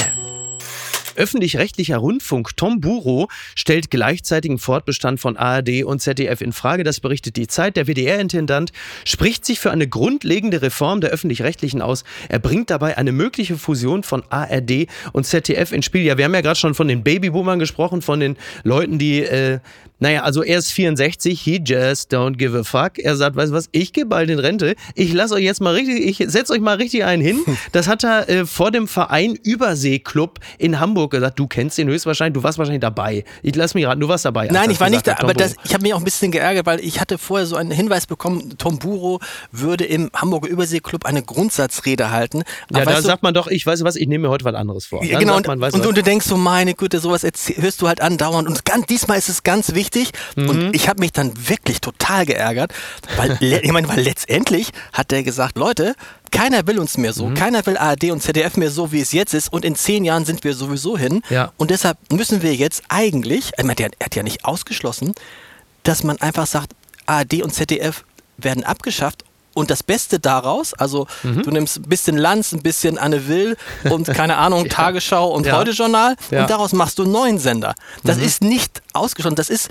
[1.18, 6.84] Öffentlich-rechtlicher Rundfunk Tom Buro stellt gleichzeitigen Fortbestand von ARD und ZDF in Frage.
[6.84, 7.76] Das berichtet die Zeit.
[7.76, 8.72] Der WDR-Intendant
[9.04, 12.04] spricht sich für eine grundlegende Reform der Öffentlich-Rechtlichen aus.
[12.30, 16.04] Er bringt dabei eine mögliche Fusion von ARD und ZDF ins Spiel.
[16.04, 19.60] Ja, wir haben ja gerade schon von den Babyboomern gesprochen, von den Leuten, die, äh,
[20.00, 23.00] naja, also er ist 64, he just don't give a fuck.
[23.00, 24.76] Er sagt, weißt du was, ich gehe bald in Rente.
[24.96, 27.44] Ich lasse euch jetzt mal richtig, ich setze euch mal richtig einen hin.
[27.72, 31.38] Das hat er äh, vor dem Verein Überseeklub in Hamburg gesagt.
[31.38, 33.24] Du kennst ihn höchstwahrscheinlich, du warst wahrscheinlich dabei.
[33.44, 34.48] Ich lass mich raten, du warst dabei.
[34.48, 36.80] Nein, ich war nicht da, aber das, ich habe mich auch ein bisschen geärgert, weil
[36.80, 39.20] ich hatte vorher so einen Hinweis bekommen, Tom Buro
[39.52, 42.40] würde im Hamburger Überseeklub eine Grundsatzrede halten.
[42.40, 44.46] Ja, Aber da weißt du, sagt man doch, ich weiß was, ich nehme mir heute
[44.46, 45.04] was anderes vor.
[45.04, 45.96] Ja, genau, und, man, und, du und was?
[45.96, 48.48] du denkst so, meine Güte, sowas hörst du halt andauernd.
[48.48, 49.87] Und ganz, diesmal ist es ganz wichtig.
[50.36, 50.50] Mhm.
[50.50, 52.74] Und ich habe mich dann wirklich total geärgert,
[53.16, 55.96] weil, ich meine, weil letztendlich hat der gesagt, Leute,
[56.32, 57.16] keiner will uns mehr Mhm.
[57.16, 59.52] so, keiner will ARD und ZDF mehr so, wie es jetzt ist.
[59.52, 61.22] Und in zehn Jahren sind wir sowieso hin.
[61.30, 61.52] Ja.
[61.58, 65.14] Und deshalb müssen wir jetzt eigentlich, ich meine, er hat ja nicht ausgeschlossen,
[65.84, 66.72] dass man einfach sagt,
[67.06, 68.04] ARD und ZDF
[68.38, 69.24] werden abgeschafft
[69.58, 71.44] und das Beste daraus, also Mhm.
[71.44, 73.58] du nimmst ein bisschen Lanz, ein bisschen Anne Will
[73.90, 75.58] und keine Ahnung, Tagesschau und Ja.
[75.58, 76.38] Heute-Journal Ja.
[76.38, 76.44] Mhm.
[76.44, 77.74] und daraus machst du einen neuen Sender.
[78.04, 79.70] Das ist nicht ausgeschlossen, das ist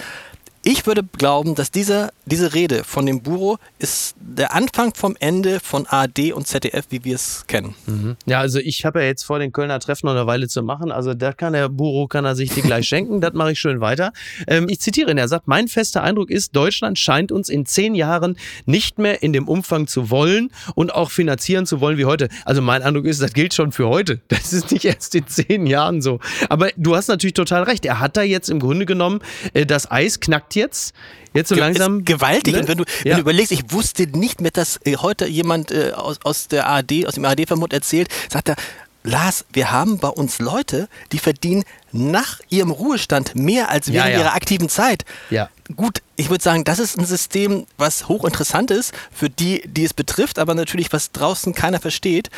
[0.68, 5.60] ich würde glauben, dass dieser, diese Rede von dem Buro ist der Anfang vom Ende
[5.60, 7.76] von ARD und ZDF, wie wir es kennen.
[7.86, 8.16] Mhm.
[8.26, 10.90] Ja, also ich habe ja jetzt vor, den Kölner Treffen noch eine Weile zu machen.
[10.90, 13.20] Also da kann der Buro, kann er sich die gleich schenken.
[13.20, 14.12] Das mache ich schön weiter.
[14.48, 15.18] Ähm, ich zitiere ihn.
[15.18, 19.32] Er sagt, mein fester Eindruck ist, Deutschland scheint uns in zehn Jahren nicht mehr in
[19.32, 22.28] dem Umfang zu wollen und auch finanzieren zu wollen wie heute.
[22.44, 24.20] Also mein Eindruck ist, das gilt schon für heute.
[24.36, 26.20] Das ist nicht erst in zehn Jahren so.
[26.48, 27.84] Aber du hast natürlich total recht.
[27.84, 29.20] Er hat da jetzt im Grunde genommen,
[29.54, 30.94] äh, das Eis knackt jetzt.
[31.36, 31.98] Jetzt so langsam.
[32.00, 32.54] Ist gewaltig.
[32.54, 32.60] Ne?
[32.60, 33.14] Und wenn du, wenn Ja.
[33.16, 37.06] du überlegst, ich wusste nicht mehr, dass äh, heute jemand äh, aus, aus der ARD,
[37.06, 38.56] aus dem ARD-Verbund erzählt, sagt er,
[39.04, 44.12] Lars, wir haben bei uns Leute, die verdienen nach ihrem Ruhestand mehr als Ja, während
[44.14, 44.18] ja.
[44.20, 45.04] ihrer aktiven Zeit.
[45.30, 45.48] Ja.
[45.76, 49.94] Gut, ich würde sagen, das ist ein System, was hochinteressant ist für die, die es
[49.94, 52.30] betrifft, aber natürlich, was draußen keiner versteht.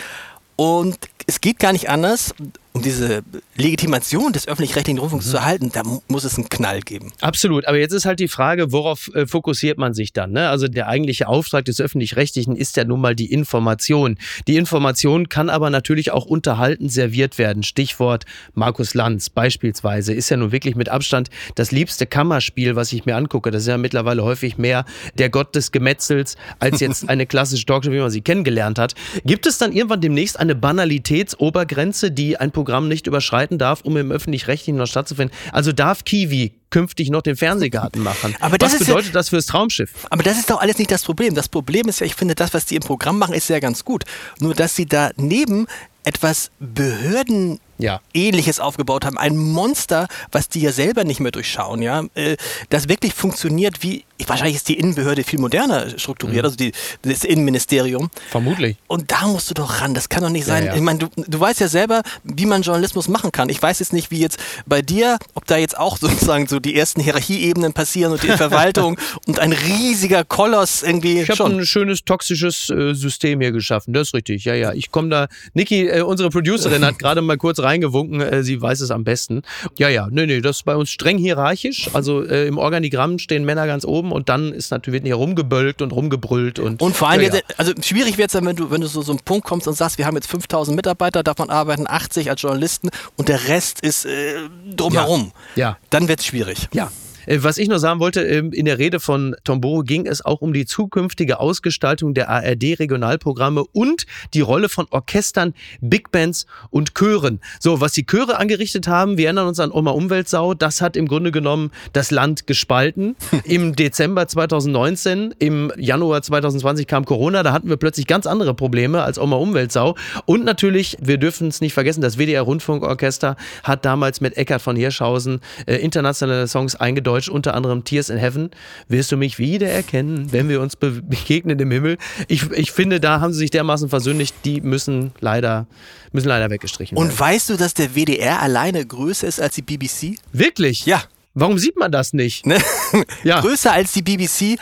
[0.57, 2.35] Und es geht gar nicht anders,
[2.79, 3.23] um diese
[3.57, 5.31] Legitimation des öffentlich-rechtlichen Rundfunks Mhm.
[5.31, 7.13] zu erhalten, da mu- muss es einen Knall geben.
[7.21, 10.33] Absolut, aber jetzt ist halt die Frage, worauf äh, fokussiert man sich dann?
[10.33, 10.49] Ne?
[10.49, 14.17] Also der eigentliche Auftrag des öffentlich-rechtlichen ist ja nun mal die Information.
[14.47, 17.63] Die Information kann aber natürlich auch unterhaltend serviert werden.
[17.63, 23.05] Stichwort Markus Lanz beispielsweise ist ja nun wirklich mit Abstand das liebste Kammerspiel, was ich
[23.07, 23.51] mir angucke.
[23.51, 24.85] Das ist ja mittlerweile häufig mehr
[25.19, 28.95] der Gott des Gemetzels als jetzt eine klassische Talkshow, wie man sie kennengelernt hat.
[29.25, 34.13] Gibt es dann irgendwann demnächst eine Banalitätsobergrenze, die ein Programm nicht überschreiten darf, um im
[34.13, 35.35] öffentlich-rechtlichen noch stattzufinden?
[35.53, 38.37] Also darf Kiwi künftig noch den Fernsehgarten machen?
[38.41, 39.91] Aber das was ist ja- bedeutet das fürs Traumschiff?
[40.11, 41.35] Aber das ist doch alles nicht das Problem.
[41.35, 43.85] Das Problem ist ja, ich finde, das, was die im Programm machen, ist ja ganz
[43.85, 44.05] gut.
[44.41, 45.67] Nur, dass sie daneben
[46.05, 48.01] etwas Behörden Ja.
[48.15, 49.19] Ähnliches aufgebaut haben.
[49.19, 52.05] Ein Monster, was die ja selber nicht mehr durchschauen, ja.
[52.15, 52.37] Äh,
[52.71, 56.45] Das wirklich funktioniert wie, wahrscheinlich ist die Innenbehörde viel moderner strukturiert, Mhm.
[56.45, 58.11] also die, das Innenministerium.
[58.31, 58.77] Vermutlich.
[58.87, 59.95] Und da musst du doch ran.
[59.95, 60.65] Das kann doch nicht sein.
[60.67, 60.75] ja.
[60.75, 63.49] Ich meine, du, du weißt ja selber, wie man Journalismus machen kann.
[63.49, 66.75] Ich weiß jetzt nicht, wie jetzt bei dir, ob da jetzt auch sozusagen so die
[66.77, 72.05] ersten Hierarchieebenen passieren und die Verwaltung und ein riesiger Koloss irgendwie Ich habe ein schönes
[72.05, 73.93] toxisches äh, System hier geschaffen.
[73.95, 74.45] Das ist richtig.
[74.45, 74.73] Ja, ja.
[74.73, 75.29] Ich komme da.
[75.55, 78.21] Niki, äh, unsere Producerin, hat gerade mal kurz reingewunken.
[78.21, 79.43] Äh, sie weiß es am besten.
[79.79, 80.09] Ja, ja.
[80.11, 80.41] Nee, nee.
[80.41, 81.89] Das ist bei uns streng hierarchisch.
[81.93, 85.83] Also äh, im Organigramm stehen Männer ganz oben und dann ist natürlich wird hier rumgebölkt
[85.83, 86.83] und rumgebrüllt und.
[86.83, 87.41] Und vor allem, ja, ja.
[87.57, 89.75] also schwierig wird es dann, wenn du, wenn du so, so einen Punkt kommst und
[89.75, 94.05] sagst, wir haben jetzt 5000 Mitarbeiter, davon arbeiten 80 als Journalisten und der Rest ist
[94.05, 94.35] äh,
[94.75, 95.33] drumherum.
[95.57, 95.79] Ja.
[95.91, 96.69] Dann wird es schwierig.
[96.73, 96.91] Ja.
[97.29, 100.41] Äh, Was ich noch sagen wollte, ähm, in der Rede von Tomboro ging es auch
[100.41, 107.41] um die zukünftige Ausgestaltung der ARD-Regionalprogramme und die Rolle von Orchestern, Big Bands und Chören.
[107.61, 111.07] So, was die Chöre angerichtet haben, wir erinnern uns an Oma Umweltsau, das hat im
[111.07, 113.15] Grunde genommen das Land gespalten.
[113.45, 119.03] Im Dezember 2019, im Januar 2020 kam Corona, da hatten wir plötzlich ganz andere Probleme
[119.03, 119.97] als Oma Umweltsau.
[120.25, 124.77] Und natürlich, wir dürfen es nicht vergessen, das WDR Rundfunkorchester hat damals mit Eckhard von
[124.77, 126.75] Hirschhausen äh, internationale Songs
[127.19, 128.51] eingedeutscht, unter anderem Tears in Heaven.
[128.89, 131.99] Wirst du mich wiedererkennen, wenn wir uns be begegnen im Himmel?
[132.29, 135.67] Ich, ich finde, da haben sie sich dermaßen versündigt, die müssen leider,
[136.13, 137.11] müssen leider weggestrichen werden.
[137.11, 140.19] Und weißt du, dass der WDR alleine größer ist als die BBC?
[140.33, 140.87] Wirklich?
[140.87, 141.03] Ja.
[141.35, 142.47] Warum sieht man das nicht?
[142.47, 142.59] Ne?
[143.23, 143.41] Ja.
[143.41, 144.43] Größer als die BBC.
[144.43, 144.57] Äh,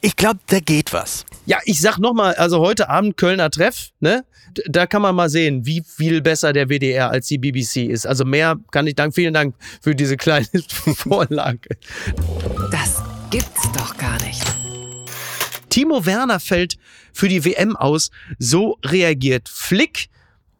[0.00, 1.24] Ich glaube, da geht was.
[1.44, 4.24] Ja, ich sag nochmal, also heute Abend Kölner Treff, ne?
[4.66, 8.06] Da kann man mal sehen, wie viel besser der WDR als die BBC ist.
[8.06, 9.14] Also mehr kann ich danken.
[9.14, 10.46] Vielen Dank für diese kleine
[10.96, 11.68] Vorlage.
[12.70, 14.42] Das gibt's doch gar nicht.
[15.68, 16.76] Timo Werner fällt
[17.12, 18.10] für die WM aus.
[18.38, 20.08] So reagiert Flick.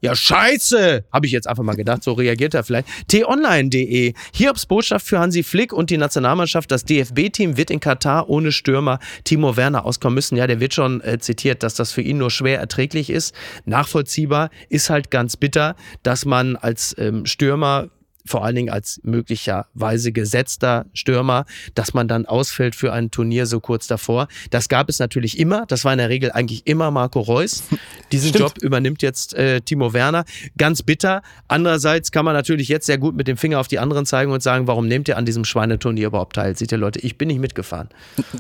[0.01, 2.87] Ja, scheiße, habe ich jetzt einfach mal gedacht, so reagiert er vielleicht.
[3.09, 4.13] t-online.de.
[4.35, 6.71] Hiobs Botschaft für Hansi Flick und die Nationalmannschaft.
[6.71, 10.37] Das DFB-Team wird in Katar ohne Stürmer Timo Werner auskommen müssen.
[10.37, 13.35] Ja, der wird schon äh, zitiert, dass das für ihn nur schwer erträglich ist.
[13.65, 17.89] Nachvollziehbar ist halt ganz bitter, dass man als ähm, Stürmer
[18.27, 23.61] vor allen Dingen als möglicherweise gesetzter Stürmer, dass man dann ausfällt für ein Turnier so
[23.61, 24.29] kurz davor.
[24.51, 25.67] Das gab es natürlich immer.
[25.67, 27.65] Das war in der Regel eigentlich immer Marco Reus.
[28.13, 28.43] Diesen Stimmt.
[28.43, 30.25] Job übernimmt jetzt äh, Timo Werner.
[30.59, 31.23] Ganz bitter.
[31.49, 34.43] Andererseits kann man natürlich jetzt sehr gut mit dem Finger auf die anderen zeigen und
[34.43, 36.57] sagen, warum nehmt ihr an diesem Schweineturnier überhaupt teil?
[36.57, 37.89] Seht ihr Leute, ich bin nicht mitgefahren.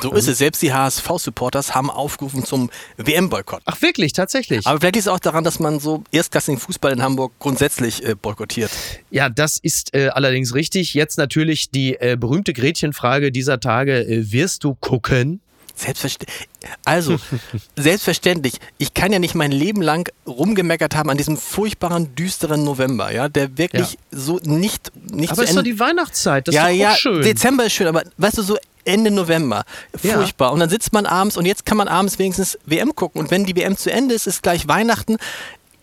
[0.00, 0.38] So ist es.
[0.38, 3.62] Selbst die HSV-Supporters haben aufgerufen zum WM-Boykott.
[3.64, 4.66] Ach wirklich, tatsächlich.
[4.66, 8.14] Aber vielleicht liegt es auch daran, dass man so erstklassigen Fußball in Hamburg grundsätzlich äh,
[8.14, 8.70] boykottiert.
[9.10, 10.94] Ja, das ist äh, allerdings richtig.
[10.94, 14.00] Jetzt natürlich die äh, berühmte Gretchenfrage dieser Tage.
[14.00, 15.40] Äh, wirst du gucken?
[15.78, 16.48] Selbstverständlich.
[16.86, 17.18] Also,
[17.76, 18.54] selbstverständlich.
[18.78, 23.28] Ich kann ja nicht mein Leben lang rumgemeckert haben an diesem furchtbaren, düsteren November, ja,
[23.28, 23.98] der wirklich Ja.
[24.10, 26.48] so nicht, nicht Aber es ist doch die Weihnachtszeit.
[26.48, 27.22] Das ja, ist doch ja, schön.
[27.22, 29.64] Dezember ist schön, aber weißt du, so Ende November,
[30.02, 30.14] Ja.
[30.14, 30.52] furchtbar.
[30.52, 33.20] Und dann sitzt man abends und jetzt kann man abends wenigstens WM gucken.
[33.20, 35.16] Und wenn die WM zu Ende ist, ist gleich Weihnachten.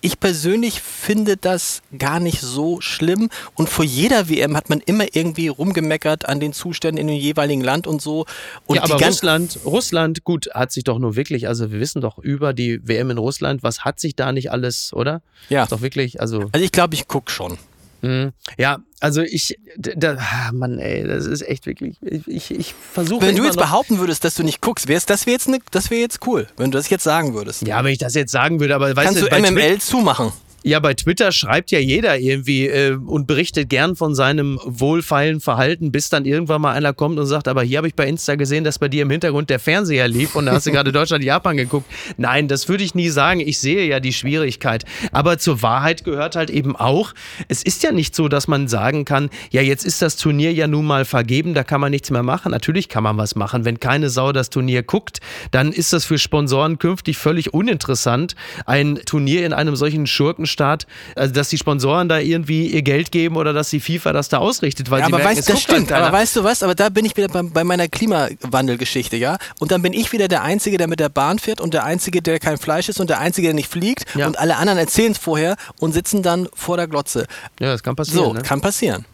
[0.04, 3.30] Ich persönlich finde das gar nicht so schlimm.
[3.56, 7.62] Und vor jeder WM hat man immer irgendwie rumgemeckert an den Zuständen in dem jeweiligen
[7.62, 8.26] Land und so.
[8.66, 12.18] Und ja, aber Russland, Russland, gut, hat sich doch nur wirklich, also wir wissen doch
[12.20, 15.22] über die WM in Russland, was hat sich da nicht alles, oder?
[15.50, 15.64] Ja.
[15.64, 16.50] Ist doch wirklich, also.
[16.52, 17.58] Also ich glaube, ich gucke schon.
[18.04, 18.34] Mhm.
[18.58, 23.26] Ja, also ich, da, ah, Mann, ey, das ist echt wirklich, ich, ich versuche.
[23.26, 25.90] Wenn du jetzt behaupten würdest, dass du nicht guckst, wär's, das wäre jetzt, ne, das
[25.90, 27.66] wär jetzt cool, wenn du das jetzt sagen würdest.
[27.66, 30.34] Ja, wenn ich das jetzt sagen würde, aber weißt Kannst du, du MML zumachen?
[30.66, 35.92] Ja, bei Twitter schreibt ja jeder irgendwie äh, und berichtet gern von seinem wohlfeilen Verhalten,
[35.92, 38.64] bis dann irgendwann mal einer kommt und sagt, aber hier habe ich bei Insta gesehen,
[38.64, 41.86] dass bei dir im Hintergrund der Fernseher lief und da hast du gerade Deutschland-Japan geguckt.
[42.16, 43.42] Nein, das würde ich nie sagen.
[43.42, 44.86] Ich sehe ja die Schwierigkeit.
[45.12, 47.14] Aber zur Wahrheit gehört halt eben auch,
[47.50, 50.68] es ist ja nicht so, dass man sagen kann, ja, jetzt ist das Turnier ja
[50.68, 52.52] nun mal vergeben, da kann man nichts mehr machen.
[52.52, 53.66] Natürlich kann man was machen.
[53.66, 55.20] Wenn keine Sau das Turnier guckt,
[55.52, 60.88] dann ist das für Sponsoren künftig völlig uninteressant, ein Turnier in einem solchen Schurken Staat,
[61.16, 64.38] also dass die Sponsoren da irgendwie ihr Geld geben oder dass die FIFA das da
[64.38, 66.76] ausrichtet, weil ja, sie aber merken, weißt, das halt stimmt, aber weißt du was, aber
[66.76, 69.38] da bin ich wieder bei, bei meiner Klimawandelgeschichte, ja?
[69.60, 72.22] Und dann bin ich wieder der Einzige, der mit der Bahn fährt und der Einzige,
[72.22, 74.28] der kein Fleisch ist und der Einzige, der nicht fliegt Ja.
[74.28, 77.26] und alle anderen erzählen es vorher und sitzen dann vor der Glotze.
[77.60, 78.24] ja, das kann passieren.
[78.26, 78.42] So, ne?
[78.42, 79.06] kann passieren.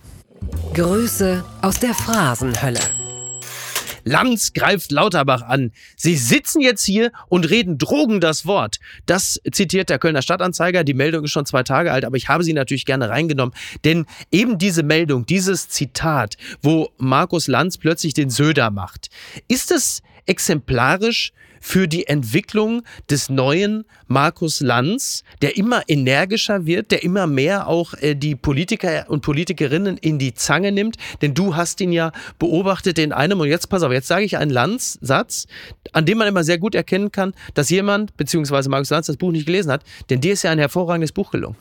[0.74, 2.80] Grüße aus der Phrasenhölle.
[4.10, 5.72] Lanz greift Lauterbach an.
[5.96, 8.80] Sie sitzen jetzt hier und reden Drogen das Wort.
[9.06, 10.84] Das zitiert der Kölner Stadtanzeiger.
[10.84, 13.54] Die Meldung ist schon zwei Tage alt, aber ich habe sie natürlich gerne reingenommen.
[13.84, 19.10] Denn eben diese Meldung, dieses Zitat, wo Markus Lanz plötzlich den Söder macht,
[19.48, 27.04] ist es exemplarisch für die Entwicklung des neuen Markus Lanz, der immer energischer wird, der
[27.04, 30.98] immer mehr auch äh, die Politiker und Politikerinnen in die Zange nimmt.
[31.22, 34.38] Denn du hast ihn ja beobachtet in einem, und jetzt pass auf, jetzt sage ich
[34.38, 35.48] einen Lanz-Satz,
[35.94, 39.32] an dem man immer sehr gut erkennen kann, dass jemand, beziehungsweise Markus Lanz, das Buch
[39.32, 41.58] nicht gelesen hat, denn dir ist ja ein hervorragendes Buch gelungen.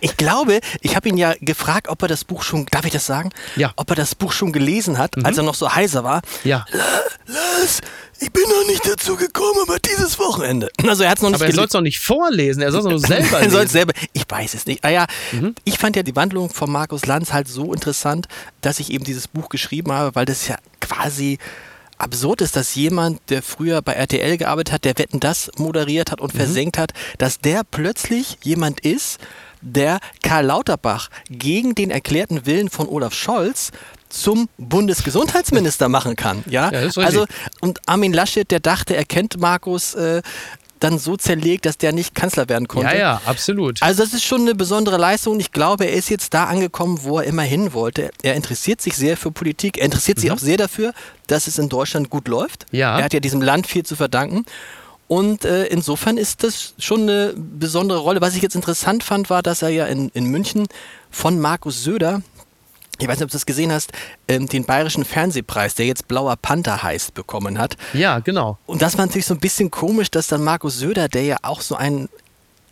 [0.00, 3.06] Ich glaube, ich habe ihn ja gefragt, ob er das Buch schon, darf ich das
[3.06, 3.30] sagen?
[3.56, 3.72] Ja.
[3.76, 6.22] Ob er das Buch schon gelesen hat, als er noch so heiser war.
[6.44, 6.64] Ja.
[7.26, 7.80] Lars,
[8.20, 10.70] ich bin noch nicht dazu gekommen, aber dieses Wochenende.
[10.86, 12.80] Also er hat es noch nicht Aber er soll es doch nicht vorlesen, er soll
[12.80, 13.72] es nur selber Er soll lesen.
[13.72, 13.92] selber.
[14.12, 14.84] Ich weiß es nicht.
[14.84, 15.06] Ah ja,
[15.64, 18.26] ich fand ja die Wandlung von Markus Lanz halt so interessant,
[18.60, 21.38] dass ich eben dieses Buch geschrieben habe, weil das ja quasi
[21.98, 26.20] absurd ist, dass jemand, der früher bei RTL gearbeitet hat, der Wetten das moderiert hat
[26.20, 29.18] und versenkt hat, dass der plötzlich jemand ist,
[29.60, 33.70] der Karl Lauterbach gegen den erklärten Willen von Olaf Scholz
[34.20, 36.44] zum Bundesgesundheitsminister machen kann.
[36.46, 37.04] Ja, Ja, das ist richtig.
[37.04, 37.26] also
[37.60, 40.22] und Armin Laschet, der dachte, er kennt Markus äh,
[40.80, 42.92] dann so zerlegt, dass der nicht Kanzler werden konnte.
[42.92, 43.82] Ja, ja, absolut.
[43.82, 47.18] Also das ist schon eine besondere Leistung ich glaube, er ist jetzt da angekommen, wo
[47.18, 48.10] er immer hin wollte.
[48.22, 50.92] Er interessiert sich sehr für Politik, er interessiert sich auch sehr dafür,
[51.26, 52.66] dass es in Deutschland gut läuft.
[52.72, 52.78] Mhm.
[52.78, 52.98] Ja.
[52.98, 54.44] Er hat ja diesem Land viel zu verdanken.
[55.06, 58.20] Und äh, insofern ist das schon eine besondere Rolle.
[58.20, 60.66] Was ich jetzt interessant fand, war, dass er ja in, in München
[61.10, 62.22] von Markus Söder,
[62.98, 63.92] ich weiß nicht, ob du das gesehen hast,
[64.28, 67.76] ähm, den bayerischen Fernsehpreis, der jetzt Blauer Panther heißt, bekommen hat.
[67.92, 68.58] ja, genau.
[68.66, 71.60] Und das war natürlich so ein bisschen komisch, dass dann Markus Söder, der ja auch
[71.60, 72.08] so ein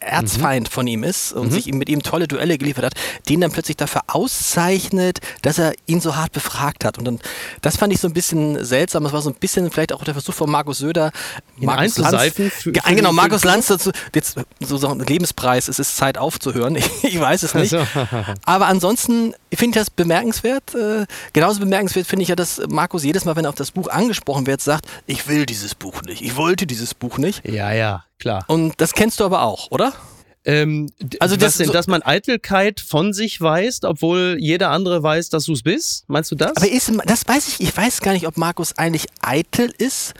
[0.06, 2.94] Erzfeind von ihm ist und sich ihm mit ihm tolle Duelle geliefert hat,
[3.28, 6.98] den dann plötzlich dafür auszeichnet, dass er ihn so hart befragt hat.
[6.98, 7.20] Und dann,
[7.60, 9.04] das fand ich so ein bisschen seltsam.
[9.04, 11.12] Das war so ein bisschen vielleicht auch der Versuch von Markus Söder,
[11.58, 15.78] Ihn Markus einzuseifen für- für genau, Markus Lanz dazu, jetzt so, so ein Lebenspreis, es
[15.78, 16.76] ist Zeit aufzuhören.
[17.02, 17.74] Ich weiß es nicht.
[17.74, 20.74] Ach Aber ansonsten finde ich das bemerkenswert.
[20.74, 23.88] Äh, genauso bemerkenswert finde ich ja, dass Markus jedes Mal, wenn er auf das Buch
[23.88, 27.46] angesprochen wird, sagt, ich will dieses Buch nicht, ich wollte dieses Buch nicht.
[27.48, 28.44] Ja, ja, klar.
[28.48, 29.92] Und das kennst du aber auch, oder?
[30.44, 35.28] Ähm, Also das denn, so- dass man Eitelkeit von sich weist, obwohl jeder andere weiß,
[35.28, 36.02] dass du es bist?
[36.08, 36.56] Meinst du das?
[36.56, 40.14] Aber ist, das weiß ich, ich weiß gar nicht, ob Markus eigentlich eitel ist.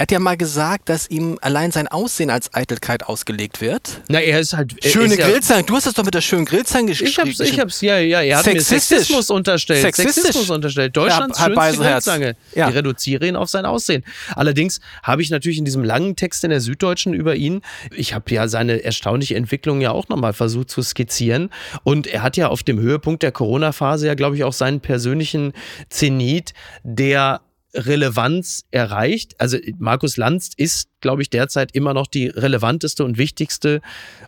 [0.00, 4.00] Er hat ja mal gesagt, dass ihm allein sein Aussehen als Eitelkeit ausgelegt wird.
[4.08, 4.74] Na, er ist halt.
[4.82, 7.18] er Schöne ist ja, Grillzange, du hast das doch mit der schönen Grillzange gesch Ich
[7.18, 7.52] hab's, geschrieben.
[7.52, 9.00] ich hab's, ja, ja, er hat mir Sexistisch.
[9.00, 9.82] Sexismus unterstellt.
[9.82, 10.22] Sexistisch.
[10.22, 10.96] Sexismus unterstellt.
[10.96, 11.82] Deutschlands Herr schönste.
[11.82, 12.36] Grillzange.
[12.54, 12.70] Ja.
[12.70, 14.02] Ich reduziere ihn auf sein Aussehen.
[14.34, 17.60] Allerdings habe ich natürlich in diesem langen Text in der Süddeutschen über ihn,
[17.94, 21.50] ich habe ja seine erstaunliche Entwicklung ja auch nochmal versucht zu skizzieren.
[21.84, 25.52] Und er hat ja auf dem Höhepunkt der Corona-Phase ja, glaube ich, auch seinen persönlichen
[25.90, 27.42] Zenit der
[27.74, 29.40] Relevanz erreicht.
[29.40, 33.80] Also Markus Lanz ist, glaube ich, derzeit immer noch die relevanteste und wichtigste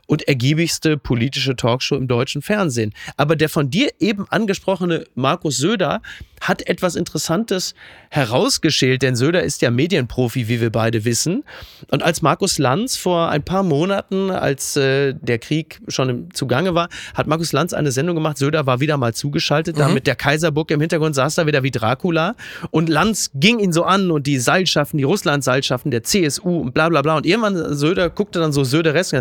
[0.07, 2.93] und ergiebigste politische Talkshow im deutschen Fernsehen.
[3.17, 6.03] Aber der von dir eben angesprochene Markus Söder
[6.41, 7.75] hat etwas Interessantes
[8.11, 11.45] herausgeschält, denn Söder ist ja Medienprofi, wie wir beide wissen.
[11.91, 16.75] Und als Markus Lanz vor ein paar Monaten, als äh, der Krieg schon im Zugange
[16.75, 18.39] war, hat Markus Lanz eine Sendung gemacht.
[18.39, 21.71] Söder war wieder mal zugeschaltet, da mit der Kaiserburg im Hintergrund saß da wieder wie
[21.71, 22.35] Dracula.
[22.71, 26.89] Und Lanz ging ihn so an und die Seilschaften, die Russland-Seilschaften der CSU und bla
[26.89, 27.17] bla bla.
[27.17, 29.15] Und irgendwann Söder guckte dann so Söder Rest.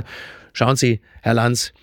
[0.54, 1.74] Schauen Sie, Herr Lanz,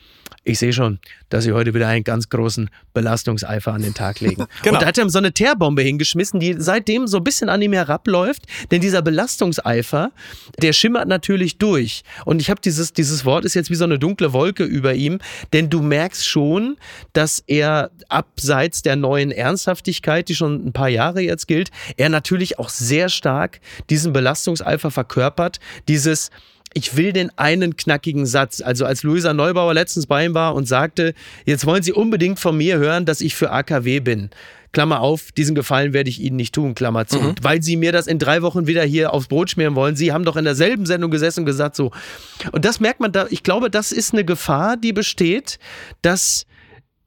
[0.49, 4.47] ich sehe schon, dass Sie heute wieder einen ganz großen Belastungseifer an den Tag legen.
[4.63, 4.77] genau.
[4.77, 7.61] Und da hat er ihm so eine Teerbombe hingeschmissen, die seitdem so ein bisschen an
[7.61, 8.45] ihm herabläuft.
[8.71, 10.11] Denn dieser Belastungseifer,
[10.63, 12.03] der schimmert natürlich durch.
[12.25, 15.19] Und ich habe dieses, dieses Wort ist jetzt wie so eine dunkle Wolke über ihm,
[15.53, 16.77] denn du merkst schon,
[17.13, 22.59] dass er abseits der neuen Ernsthaftigkeit, die schon ein paar Jahre jetzt gilt, er natürlich
[22.59, 25.61] auch sehr stark diesen Belastungseifer verkörpert.
[25.89, 26.31] Dieses,
[26.75, 28.61] ich will den einen knackigen Satz.
[28.61, 32.57] Also als Luisa Neubauer letztens bei ihm war und sagte, jetzt wollen Sie unbedingt von
[32.57, 34.31] mir hören, dass ich für AKW bin.
[34.73, 37.19] Klammer auf, diesen Gefallen werde ich Ihnen nicht tun, Klammer zu.
[37.19, 37.35] Mhm.
[37.41, 39.97] Weil Sie mir das in drei Wochen wieder hier aufs Brot schmieren wollen.
[39.97, 41.91] Sie haben doch in derselben Sendung gesessen und gesagt so.
[42.53, 45.59] Und das merkt man da, ich glaube, das ist eine Gefahr, die besteht,
[46.03, 46.47] dass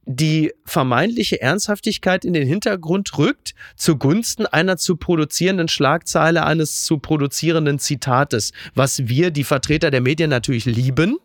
[0.04, 7.78] die vermeintliche Ernsthaftigkeit in den Hintergrund rückt, zugunsten einer zu produzierenden Schlagzeile, eines zu produzierenden
[7.78, 11.18] Zitates, was wir, die Vertreter der Medien, natürlich lieben.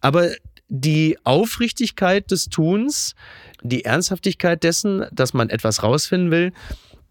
[0.00, 0.30] Aber
[0.68, 3.14] die Aufrichtigkeit des Tuns,
[3.62, 6.52] die Ernsthaftigkeit dessen, dass man etwas rausfinden will,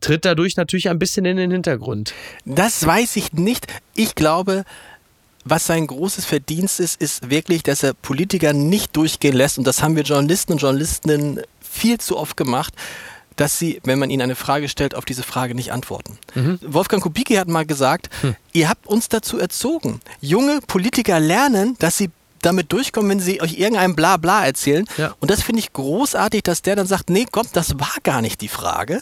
[0.02, 2.14] tritt dadurch natürlich ein bisschen in den Hintergrund.
[2.46, 3.68] Das weiß ich nicht.
[3.96, 4.64] Ich glaube,
[5.50, 9.58] was sein großes Verdienst ist, ist wirklich, dass er Politiker nicht durchgehen lässt.
[9.58, 12.74] Und das haben wir Journalisten und Journalistinnen viel zu oft gemacht
[13.40, 16.18] dass sie, wenn man ihnen eine Frage stellt, auf diese Frage nicht antworten.
[16.36, 16.60] Mhm.
[16.62, 18.36] Wolfgang Kubicki hat mal gesagt, hm.
[18.52, 20.02] ihr habt uns dazu erzogen.
[20.20, 22.10] Junge Politiker lernen, dass sie
[22.42, 24.86] damit durchkommen, wenn sie euch irgendein Blabla erzählen.
[24.98, 25.16] Ja.
[25.20, 28.42] Und das finde ich großartig, dass der dann sagt, nee, komm, das war gar nicht
[28.42, 29.02] die Frage.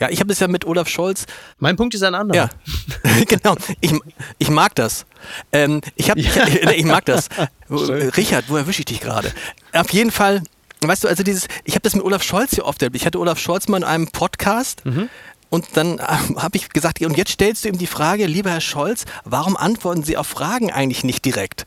[0.00, 1.26] Ja, ich habe es ja mit Olaf Scholz.
[1.58, 2.36] Mein Punkt ist ein anderer.
[2.36, 3.56] Ja, genau.
[3.80, 3.92] Ich,
[4.38, 5.06] ich mag das.
[5.52, 6.46] Ähm, ich, hab, ja.
[6.46, 7.28] ich, ich, mag das.
[7.70, 9.32] Richard, wo erwische ich dich gerade?
[9.72, 10.42] Auf jeden Fall,
[10.80, 12.96] weißt du, also dieses, ich habe das mit Olaf Scholz hier oft erlebt.
[12.96, 14.84] Ich hatte Olaf Scholz mal in einem Podcast.
[14.84, 15.08] Mhm.
[15.50, 19.04] Und dann habe ich gesagt, und jetzt stellst du ihm die Frage, lieber Herr Scholz,
[19.24, 21.64] warum antworten Sie auf Fragen eigentlich nicht direkt?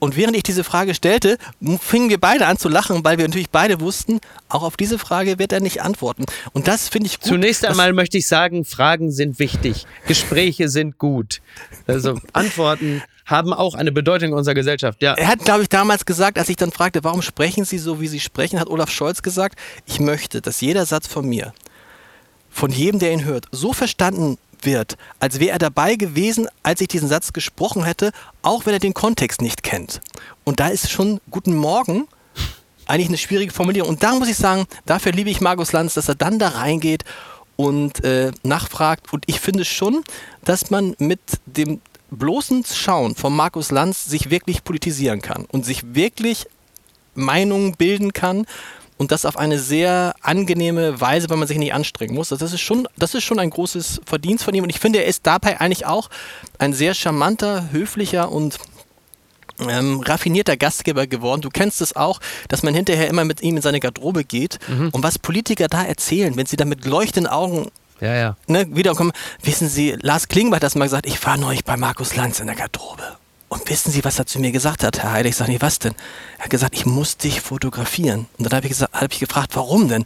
[0.00, 1.36] Und während ich diese Frage stellte,
[1.80, 5.38] fingen wir beide an zu lachen, weil wir natürlich beide wussten, auch auf diese Frage
[5.38, 6.24] wird er nicht antworten.
[6.52, 7.28] Und das finde ich gut.
[7.28, 11.40] Zunächst einmal möchte ich sagen, Fragen sind wichtig, Gespräche sind gut.
[11.86, 15.02] Also Antworten haben auch eine Bedeutung in unserer Gesellschaft.
[15.02, 15.14] Ja.
[15.14, 18.08] Er hat, glaube ich, damals gesagt, als ich dann fragte, warum sprechen Sie so, wie
[18.08, 21.52] Sie sprechen, hat Olaf Scholz gesagt, ich möchte, dass jeder Satz von mir
[22.58, 26.88] von jedem, der ihn hört, so verstanden wird, als wäre er dabei gewesen, als ich
[26.88, 28.10] diesen Satz gesprochen hätte,
[28.42, 30.00] auch wenn er den Kontext nicht kennt.
[30.42, 32.08] Und da ist schon Guten Morgen
[32.86, 33.90] eigentlich eine schwierige Formulierung.
[33.90, 37.04] Und da muss ich sagen, dafür liebe ich Markus Lanz, dass er dann da reingeht
[37.54, 39.12] und äh, nachfragt.
[39.12, 40.02] Und ich finde schon,
[40.44, 45.94] dass man mit dem bloßen Schauen von Markus Lanz sich wirklich politisieren kann und sich
[45.94, 46.46] wirklich
[47.14, 48.46] Meinungen bilden kann
[48.98, 52.32] und das auf eine sehr angenehme Weise, weil man sich nicht anstrengen muss.
[52.32, 54.98] Also das ist schon, das ist schon ein großes Verdienst von ihm und ich finde,
[54.98, 56.10] er ist dabei eigentlich auch
[56.58, 58.58] ein sehr charmanter, höflicher und
[59.60, 61.40] ähm, raffinierter Gastgeber geworden.
[61.40, 64.90] Du kennst es auch, dass man hinterher immer mit ihm in seine Garderobe geht mhm.
[64.90, 68.36] und was Politiker da erzählen, wenn sie da mit leuchtenden Augen ja, ja.
[68.46, 69.10] Ne, wiederkommen.
[69.42, 72.46] Wissen Sie, Lars Klingbeil hat das mal gesagt, ich war neulich bei Markus Lanz in
[72.46, 73.02] der Garderobe.
[73.48, 75.28] Und wissen Sie, was er zu mir gesagt hat, Herr Heide?
[75.28, 75.94] Ich sage, nee, was denn?
[76.36, 78.26] Er hat gesagt, ich muss dich fotografieren.
[78.36, 80.04] Und dann habe ich, hab ich gefragt, warum denn?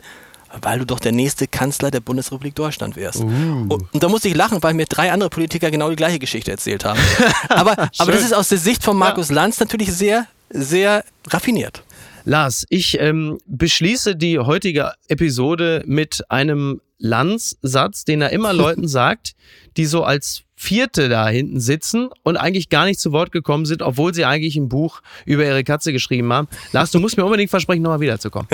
[0.60, 3.20] Weil du doch der nächste Kanzler der Bundesrepublik Deutschland wärst.
[3.20, 3.26] Uh.
[3.68, 6.50] Und, und, da musste ich lachen, weil mir drei andere Politiker genau die gleiche Geschichte
[6.50, 7.00] erzählt haben.
[7.48, 9.36] aber, aber das ist aus der Sicht von Markus ja.
[9.36, 11.82] Lanz natürlich sehr, sehr raffiniert.
[12.24, 19.34] Lars, ich ähm, beschließe die heutige Episode mit einem Lanz-Satz, den er immer Leuten sagt,
[19.76, 23.82] die so als Vierte da hinten sitzen und eigentlich gar nicht zu Wort gekommen sind,
[23.82, 26.46] obwohl sie eigentlich ein Buch über ihre Katze geschrieben haben.
[26.70, 28.48] Lars, du musst mir unbedingt versprechen, nochmal wiederzukommen.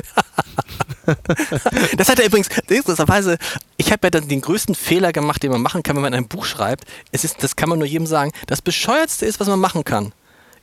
[1.99, 3.37] das hat er übrigens, interessanterweise,
[3.77, 6.29] ich habe ja dann den größten Fehler gemacht, den man machen kann, wenn man ein
[6.29, 6.87] Buch schreibt.
[7.12, 8.33] Es ist, das kann man nur jedem sagen.
[8.47, 10.12] Das Bescheuertste ist, was man machen kann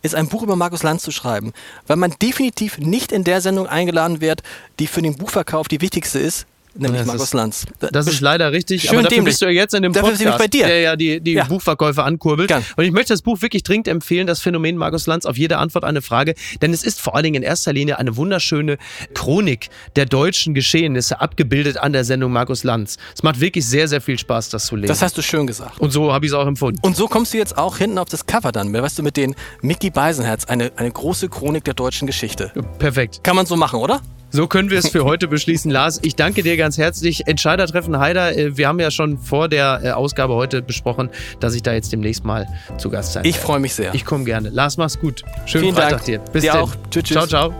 [0.01, 1.51] ist ein Buch über Markus Lanz zu schreiben,
[1.87, 4.43] weil man definitiv nicht in der Sendung eingeladen wird,
[4.77, 7.65] die für den Buchverkauf die wichtigste ist, nämlich das Markus ist, Lanz.
[7.91, 9.31] Das ist leider richtig, Schön aber dafür dämlich.
[9.31, 10.67] bist du ja jetzt in dem dafür Podcast, bei dir.
[10.67, 11.45] der ja die, die ja.
[11.45, 12.47] Buchverkäufe ankurbelt.
[12.47, 12.63] Gern.
[12.75, 15.83] Und ich möchte das Buch wirklich dringend empfehlen, das Phänomen Markus Lanz, auf jede Antwort
[15.83, 18.77] eine Frage, denn es ist vor allen Dingen in erster Linie eine wunderschöne
[19.13, 22.97] Chronik der deutschen Geschehnisse, abgebildet an der Sendung Markus Lanz.
[23.13, 24.87] Es macht wirklich sehr, sehr viel Spaß, das zu lesen.
[24.87, 25.79] Das hast du schön gesagt.
[25.79, 26.79] Und so habe ich es auch empfunden.
[26.81, 29.35] Und so kommst du jetzt auch hinten auf das Cover dann, weißt du, mit den
[29.61, 32.51] Mickey Beisenherz, eine, eine große Chronik der deutschen Geschichte.
[32.79, 33.23] Perfekt.
[33.23, 34.01] Kann man so machen, oder?
[34.35, 35.71] So können wir es für heute beschließen.
[35.71, 37.25] Lars, ich danke dir ganz herzlich.
[37.25, 41.63] Entscheidertreffen Heider, äh, wir haben ja schon vor der äh, Ausgabe heute besprochen, dass ich
[41.63, 42.45] da jetzt demnächst mal
[42.77, 43.95] zu Gast sein Ich freue mich sehr.
[43.95, 44.49] Ich komme gerne.
[44.49, 45.23] Lars, mach's gut.
[45.45, 46.03] Schönen Vielen Freitag Dank.
[46.03, 46.19] dir.
[46.33, 46.75] Bis dir auch.
[46.91, 47.15] Tschüss, tschüss.
[47.15, 47.53] Ciao, ciao.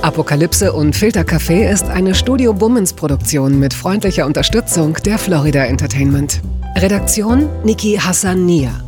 [0.00, 6.40] Apokalypse und Filtercafé ist eine Studio Bummens Produktion mit freundlicher Unterstützung der Florida Entertainment.
[6.76, 8.87] Redaktion Niki Hassania.